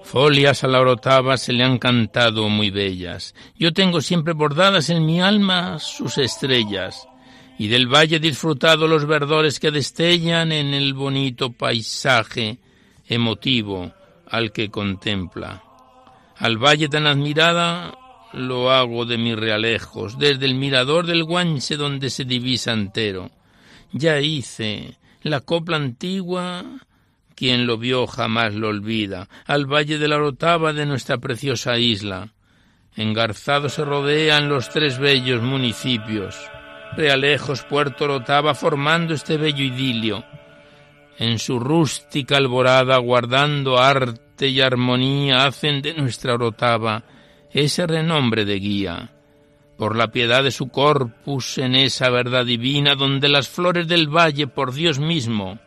Folias 0.04 0.62
a 0.62 0.68
la 0.68 0.82
orotava 0.82 1.36
se 1.36 1.52
le 1.52 1.64
han 1.64 1.78
cantado 1.78 2.48
muy 2.48 2.70
bellas. 2.70 3.34
Yo 3.58 3.72
tengo 3.72 4.00
siempre 4.00 4.34
bordadas 4.34 4.90
en 4.90 5.04
mi 5.04 5.20
alma 5.20 5.80
sus 5.80 6.18
estrellas, 6.18 7.08
y 7.58 7.66
del 7.66 7.88
valle 7.88 8.20
disfrutado 8.20 8.86
los 8.86 9.04
verdores 9.04 9.58
que 9.58 9.72
destellan 9.72 10.52
en 10.52 10.74
el 10.74 10.94
bonito 10.94 11.50
paisaje 11.50 12.58
emotivo 13.08 13.92
al 14.28 14.52
que 14.52 14.70
contempla. 14.70 15.73
Al 16.38 16.58
valle 16.58 16.88
tan 16.88 17.06
admirada 17.06 17.96
lo 18.32 18.72
hago 18.72 19.04
de 19.04 19.18
mis 19.18 19.36
realejos, 19.36 20.18
desde 20.18 20.46
el 20.46 20.56
mirador 20.56 21.06
del 21.06 21.24
Guanche 21.24 21.76
donde 21.76 22.10
se 22.10 22.24
divisa 22.24 22.72
entero. 22.72 23.30
Ya 23.92 24.20
hice 24.20 24.98
la 25.22 25.40
copla 25.40 25.76
antigua, 25.76 26.64
quien 27.36 27.66
lo 27.66 27.78
vio 27.78 28.06
jamás 28.06 28.54
lo 28.54 28.68
olvida, 28.68 29.28
al 29.46 29.66
valle 29.66 29.98
de 29.98 30.08
la 30.08 30.16
Orotava 30.16 30.72
de 30.72 30.86
nuestra 30.86 31.18
preciosa 31.18 31.78
isla. 31.78 32.32
Engarzado 32.96 33.68
se 33.68 33.84
rodean 33.84 34.48
los 34.48 34.70
tres 34.70 34.98
bellos 34.98 35.42
municipios, 35.42 36.36
Realejos, 36.96 37.62
Puerto 37.62 38.04
Orotava, 38.04 38.54
formando 38.54 39.14
este 39.14 39.36
bello 39.36 39.64
idilio. 39.64 40.24
En 41.18 41.38
su 41.38 41.58
rústica 41.58 42.36
alborada, 42.36 42.98
guardando 42.98 43.78
arte 43.78 44.23
y 44.40 44.60
armonía 44.60 45.46
hacen 45.46 45.80
de 45.80 45.94
nuestra 45.94 46.34
Orotava 46.34 47.04
ese 47.50 47.86
renombre 47.86 48.44
de 48.44 48.58
guía, 48.58 49.10
por 49.76 49.96
la 49.96 50.08
piedad 50.08 50.42
de 50.42 50.50
su 50.50 50.68
corpus 50.68 51.58
en 51.58 51.76
esa 51.76 52.10
verdad 52.10 52.44
divina 52.44 52.96
donde 52.96 53.28
las 53.28 53.48
flores 53.48 53.86
del 53.86 54.08
valle 54.08 54.48
por 54.48 54.74
Dios 54.74 54.98
mismo, 54.98 55.58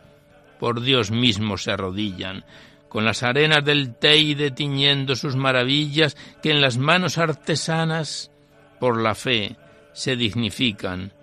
por 0.60 0.82
Dios 0.82 1.12
mismo 1.12 1.58
se 1.58 1.72
arrodillan, 1.72 2.44
con 2.90 3.06
las 3.06 3.24
arenas 3.24 3.64
del 3.64 3.96
Teide 3.96 4.52
tiñendo 4.52 5.16
sus 5.16 5.36
maravillas 5.36 6.18
que 6.44 6.52
en 6.52 6.62
las 6.62 6.78
manos 6.78 7.18
artesanas, 7.18 8.32
por 8.80 9.02
la 9.02 9.16
fe, 9.16 9.56
se 9.94 10.16
dignifican, 10.16 11.14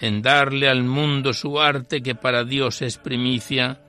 en 0.00 0.20
darle 0.20 0.68
al 0.68 0.84
mundo 0.84 1.32
su 1.32 1.60
arte 1.60 2.02
que 2.02 2.14
para 2.14 2.44
Dios 2.44 2.82
es 2.82 2.98
primicia, 2.98 3.80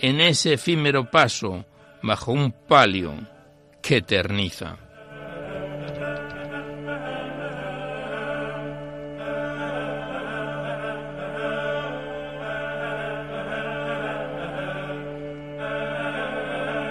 en 0.00 0.20
ese 0.20 0.54
efímero 0.54 1.10
paso, 1.10 1.64
bajo 2.04 2.32
un 2.32 2.52
palio 2.52 3.14
que 3.80 3.96
eterniza. 3.96 4.76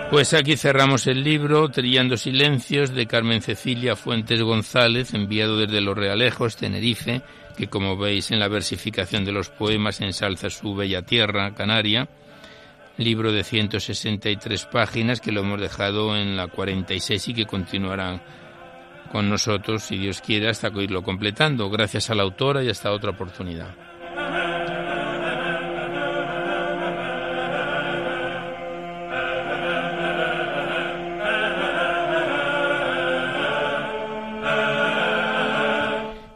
Pues 0.09 0.33
aquí 0.33 0.57
cerramos 0.57 1.05
el 1.07 1.23
libro 1.23 1.69
Trillando 1.69 2.17
Silencios 2.17 2.93
de 2.93 3.05
Carmen 3.05 3.41
Cecilia 3.41 3.95
Fuentes 3.95 4.41
González, 4.41 5.13
enviado 5.13 5.57
desde 5.57 5.81
Los 5.81 5.95
Realejos, 5.95 6.55
Tenerife, 6.55 7.21
que 7.55 7.67
como 7.67 7.97
veis 7.97 8.31
en 8.31 8.39
la 8.39 8.47
versificación 8.47 9.25
de 9.25 9.31
los 9.31 9.49
poemas 9.49 10.01
ensalza 10.01 10.49
su 10.49 10.73
bella 10.75 11.03
tierra, 11.03 11.53
Canaria, 11.53 12.09
libro 12.97 13.31
de 13.31 13.43
163 13.43 14.65
páginas 14.65 15.21
que 15.21 15.31
lo 15.31 15.41
hemos 15.41 15.59
dejado 15.59 16.15
en 16.15 16.37
la 16.37 16.47
46 16.47 17.27
y 17.29 17.33
que 17.33 17.45
continuará 17.45 18.21
con 19.11 19.29
nosotros, 19.29 19.83
si 19.83 19.97
Dios 19.97 20.21
quiere, 20.21 20.49
hasta 20.49 20.69
irlo 20.69 21.03
completando. 21.03 21.69
Gracias 21.69 22.09
a 22.09 22.15
la 22.15 22.23
autora 22.23 22.63
y 22.63 22.69
hasta 22.69 22.91
otra 22.91 23.11
oportunidad. 23.11 23.92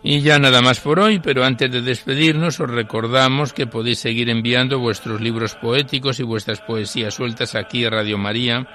Y 0.10 0.22
ya 0.22 0.39
nada 0.39 0.62
más 0.62 0.80
por 0.80 1.01
hoy, 1.01 1.20
pero 1.20 1.43
antes 1.43 1.70
de 1.70 1.82
despedirnos 1.82 2.62
os 2.62 2.70
recordamos 2.70 3.51
que 3.51 3.68
podéis 3.68 3.99
seguir 3.99 4.30
enviando 4.30 4.80
vuestros 4.80 5.20
libros 5.20 5.55
poéticos 5.55 6.22
y 6.22 6.24
vuestras 6.24 6.62
poesías 6.62 7.16
sueltas 7.16 7.55
aquí 7.55 7.84
a 7.84 7.89
Radio 7.89 8.18
María, 8.18 8.66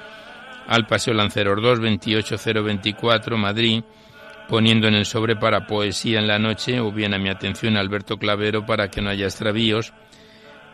al 0.67 0.87
Paseo 0.87 1.15
Lanceros 1.15 1.63
2, 1.63 1.81
28024, 1.81 3.39
Madrid, 3.39 3.83
poniendo 4.47 4.89
en 4.89 4.95
el 4.95 5.07
sobre 5.07 5.35
para 5.35 5.67
poesía 5.67 6.19
en 6.19 6.27
la 6.27 6.39
noche 6.39 6.81
o 6.81 6.93
bien 6.93 7.15
a 7.15 7.19
mi 7.19 7.31
atención 7.31 7.79
Alberto 7.79 8.19
Clavero 8.19 8.67
para 8.67 8.91
que 8.91 9.01
no 9.01 9.09
haya 9.09 9.25
extravíos. 9.25 9.95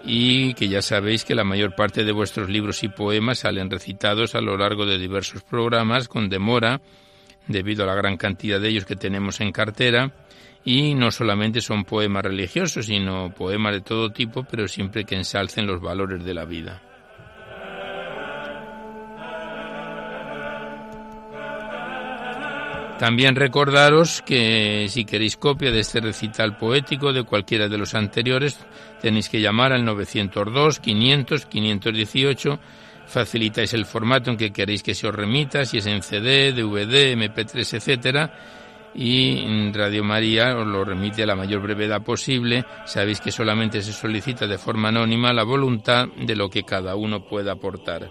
Y 0.02 0.54
que 0.54 0.66
ya 0.66 0.82
sabéis 0.82 1.24
que 1.24 1.36
la 1.36 1.44
mayor 1.44 1.76
parte 1.76 2.02
de 2.02 2.10
vuestros 2.10 2.50
libros 2.50 2.82
y 2.82 2.88
poemas 2.88 3.38
salen 3.38 3.70
recitados 3.70 4.34
a 4.34 4.40
lo 4.40 4.56
largo 4.56 4.86
de 4.86 4.98
diversos 4.98 5.44
programas 5.44 6.08
con 6.08 6.28
demora 6.28 6.80
debido 7.46 7.84
a 7.84 7.86
la 7.86 7.94
gran 7.94 8.16
cantidad 8.16 8.60
de 8.60 8.70
ellos 8.70 8.86
que 8.86 8.96
tenemos 8.96 9.40
en 9.40 9.52
cartera 9.52 10.12
y 10.64 10.94
no 10.94 11.10
solamente 11.10 11.60
son 11.60 11.84
poemas 11.84 12.24
religiosos, 12.24 12.86
sino 12.86 13.30
poemas 13.30 13.72
de 13.72 13.80
todo 13.80 14.10
tipo, 14.10 14.44
pero 14.44 14.68
siempre 14.68 15.04
que 15.04 15.14
ensalcen 15.14 15.66
los 15.66 15.80
valores 15.80 16.24
de 16.24 16.34
la 16.34 16.44
vida. 16.44 16.82
También 22.98 23.36
recordaros 23.36 24.22
que 24.22 24.86
si 24.88 25.04
queréis 25.04 25.36
copia 25.36 25.70
de 25.70 25.78
este 25.78 26.00
recital 26.00 26.56
poético 26.56 27.12
de 27.12 27.22
cualquiera 27.22 27.68
de 27.68 27.78
los 27.78 27.94
anteriores, 27.94 28.58
tenéis 29.00 29.28
que 29.28 29.40
llamar 29.40 29.72
al 29.72 29.84
902 29.84 30.80
500 30.80 31.46
518. 31.46 32.58
Facilitáis 33.06 33.72
el 33.72 33.86
formato 33.86 34.32
en 34.32 34.36
que 34.36 34.52
queréis 34.52 34.82
que 34.82 34.96
se 34.96 35.06
os 35.06 35.14
remita, 35.14 35.64
si 35.64 35.78
es 35.78 35.86
en 35.86 36.02
CD, 36.02 36.52
DVD, 36.52 37.14
MP3, 37.16 37.74
etcétera 37.74 38.57
y 39.00 39.70
Radio 39.72 40.02
María 40.02 40.56
os 40.56 40.66
lo 40.66 40.84
remite 40.84 41.22
a 41.22 41.26
la 41.26 41.36
mayor 41.36 41.62
brevedad 41.62 42.02
posible. 42.02 42.64
Sabéis 42.84 43.20
que 43.20 43.30
solamente 43.30 43.80
se 43.80 43.92
solicita 43.92 44.48
de 44.48 44.58
forma 44.58 44.88
anónima 44.88 45.32
la 45.32 45.44
voluntad 45.44 46.08
de 46.08 46.34
lo 46.34 46.50
que 46.50 46.64
cada 46.64 46.96
uno 46.96 47.24
pueda 47.24 47.52
aportar. 47.52 48.10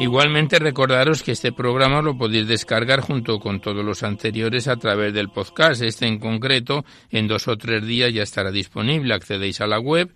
Igualmente 0.00 0.58
recordaros 0.58 1.22
que 1.22 1.32
este 1.32 1.52
programa 1.52 2.00
lo 2.00 2.16
podéis 2.16 2.48
descargar 2.48 3.02
junto 3.02 3.38
con 3.38 3.60
todos 3.60 3.84
los 3.84 4.02
anteriores 4.02 4.66
a 4.66 4.76
través 4.76 5.12
del 5.12 5.28
podcast. 5.28 5.82
Este 5.82 6.06
en 6.06 6.18
concreto 6.18 6.86
en 7.10 7.28
dos 7.28 7.46
o 7.48 7.58
tres 7.58 7.86
días 7.86 8.10
ya 8.10 8.22
estará 8.22 8.50
disponible. 8.50 9.12
Accedéis 9.12 9.60
a 9.60 9.66
la 9.66 9.78
web 9.78 10.10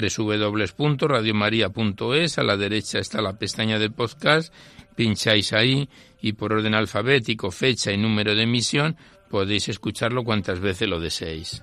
www.radiomaria.es. 0.00 2.38
A 2.38 2.42
la 2.42 2.56
derecha 2.56 2.98
está 2.98 3.22
la 3.22 3.38
pestaña 3.38 3.78
del 3.78 3.92
podcast. 3.92 4.52
Pincháis 4.94 5.52
ahí 5.52 5.88
y 6.20 6.32
por 6.32 6.52
orden 6.52 6.74
alfabético, 6.74 7.50
fecha 7.50 7.92
y 7.92 7.96
número 7.96 8.34
de 8.34 8.42
emisión 8.42 8.96
podéis 9.28 9.68
escucharlo 9.68 10.24
cuantas 10.24 10.60
veces 10.60 10.88
lo 10.88 11.00
deseéis. 11.00 11.62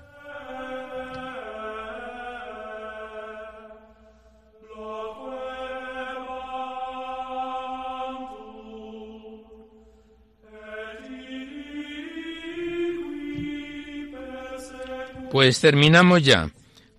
Pues 15.30 15.60
terminamos 15.60 16.22
ya. 16.22 16.48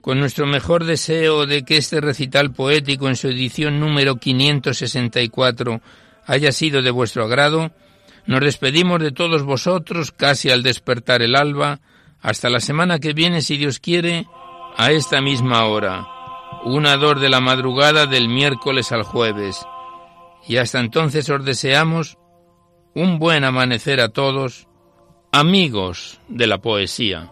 Con 0.06 0.20
nuestro 0.20 0.46
mejor 0.46 0.84
deseo 0.84 1.48
de 1.48 1.66
que 1.66 1.78
este 1.78 2.00
recital 2.00 2.54
poético 2.54 3.08
en 3.08 3.16
su 3.16 3.28
edición 3.28 3.80
número 3.80 4.18
564 4.18 5.82
haya 6.28 6.52
sido 6.52 6.84
de 6.84 6.92
vuestro 6.92 7.24
agrado, 7.24 7.72
nos 8.28 8.42
despedimos 8.42 9.02
de 9.02 9.12
todos 9.12 9.42
vosotros 9.42 10.12
casi 10.12 10.52
al 10.52 10.62
despertar 10.62 11.24
el 11.24 11.36
alba, 11.36 11.80
hasta 12.22 12.52
la 12.52 12.60
semana 12.60 13.00
que 13.00 13.14
viene, 13.14 13.42
si 13.42 13.58
Dios 13.58 13.80
quiere, 13.80 14.28
a 14.78 14.92
esta 14.92 15.22
misma 15.22 15.66
hora, 15.66 16.06
una 16.66 16.98
dor 16.98 17.20
de 17.20 17.30
la 17.30 17.40
madrugada 17.40 18.06
del 18.06 18.30
miércoles 18.30 18.92
al 18.92 19.02
jueves. 19.02 19.66
Y 20.48 20.58
hasta 20.58 20.82
entonces 20.82 21.28
os 21.32 21.44
deseamos 21.44 22.20
un 22.94 23.18
buen 23.18 23.44
amanecer 23.44 24.00
a 24.00 24.10
todos, 24.10 24.68
amigos 25.32 26.20
de 26.28 26.46
la 26.46 26.60
poesía. 26.60 27.32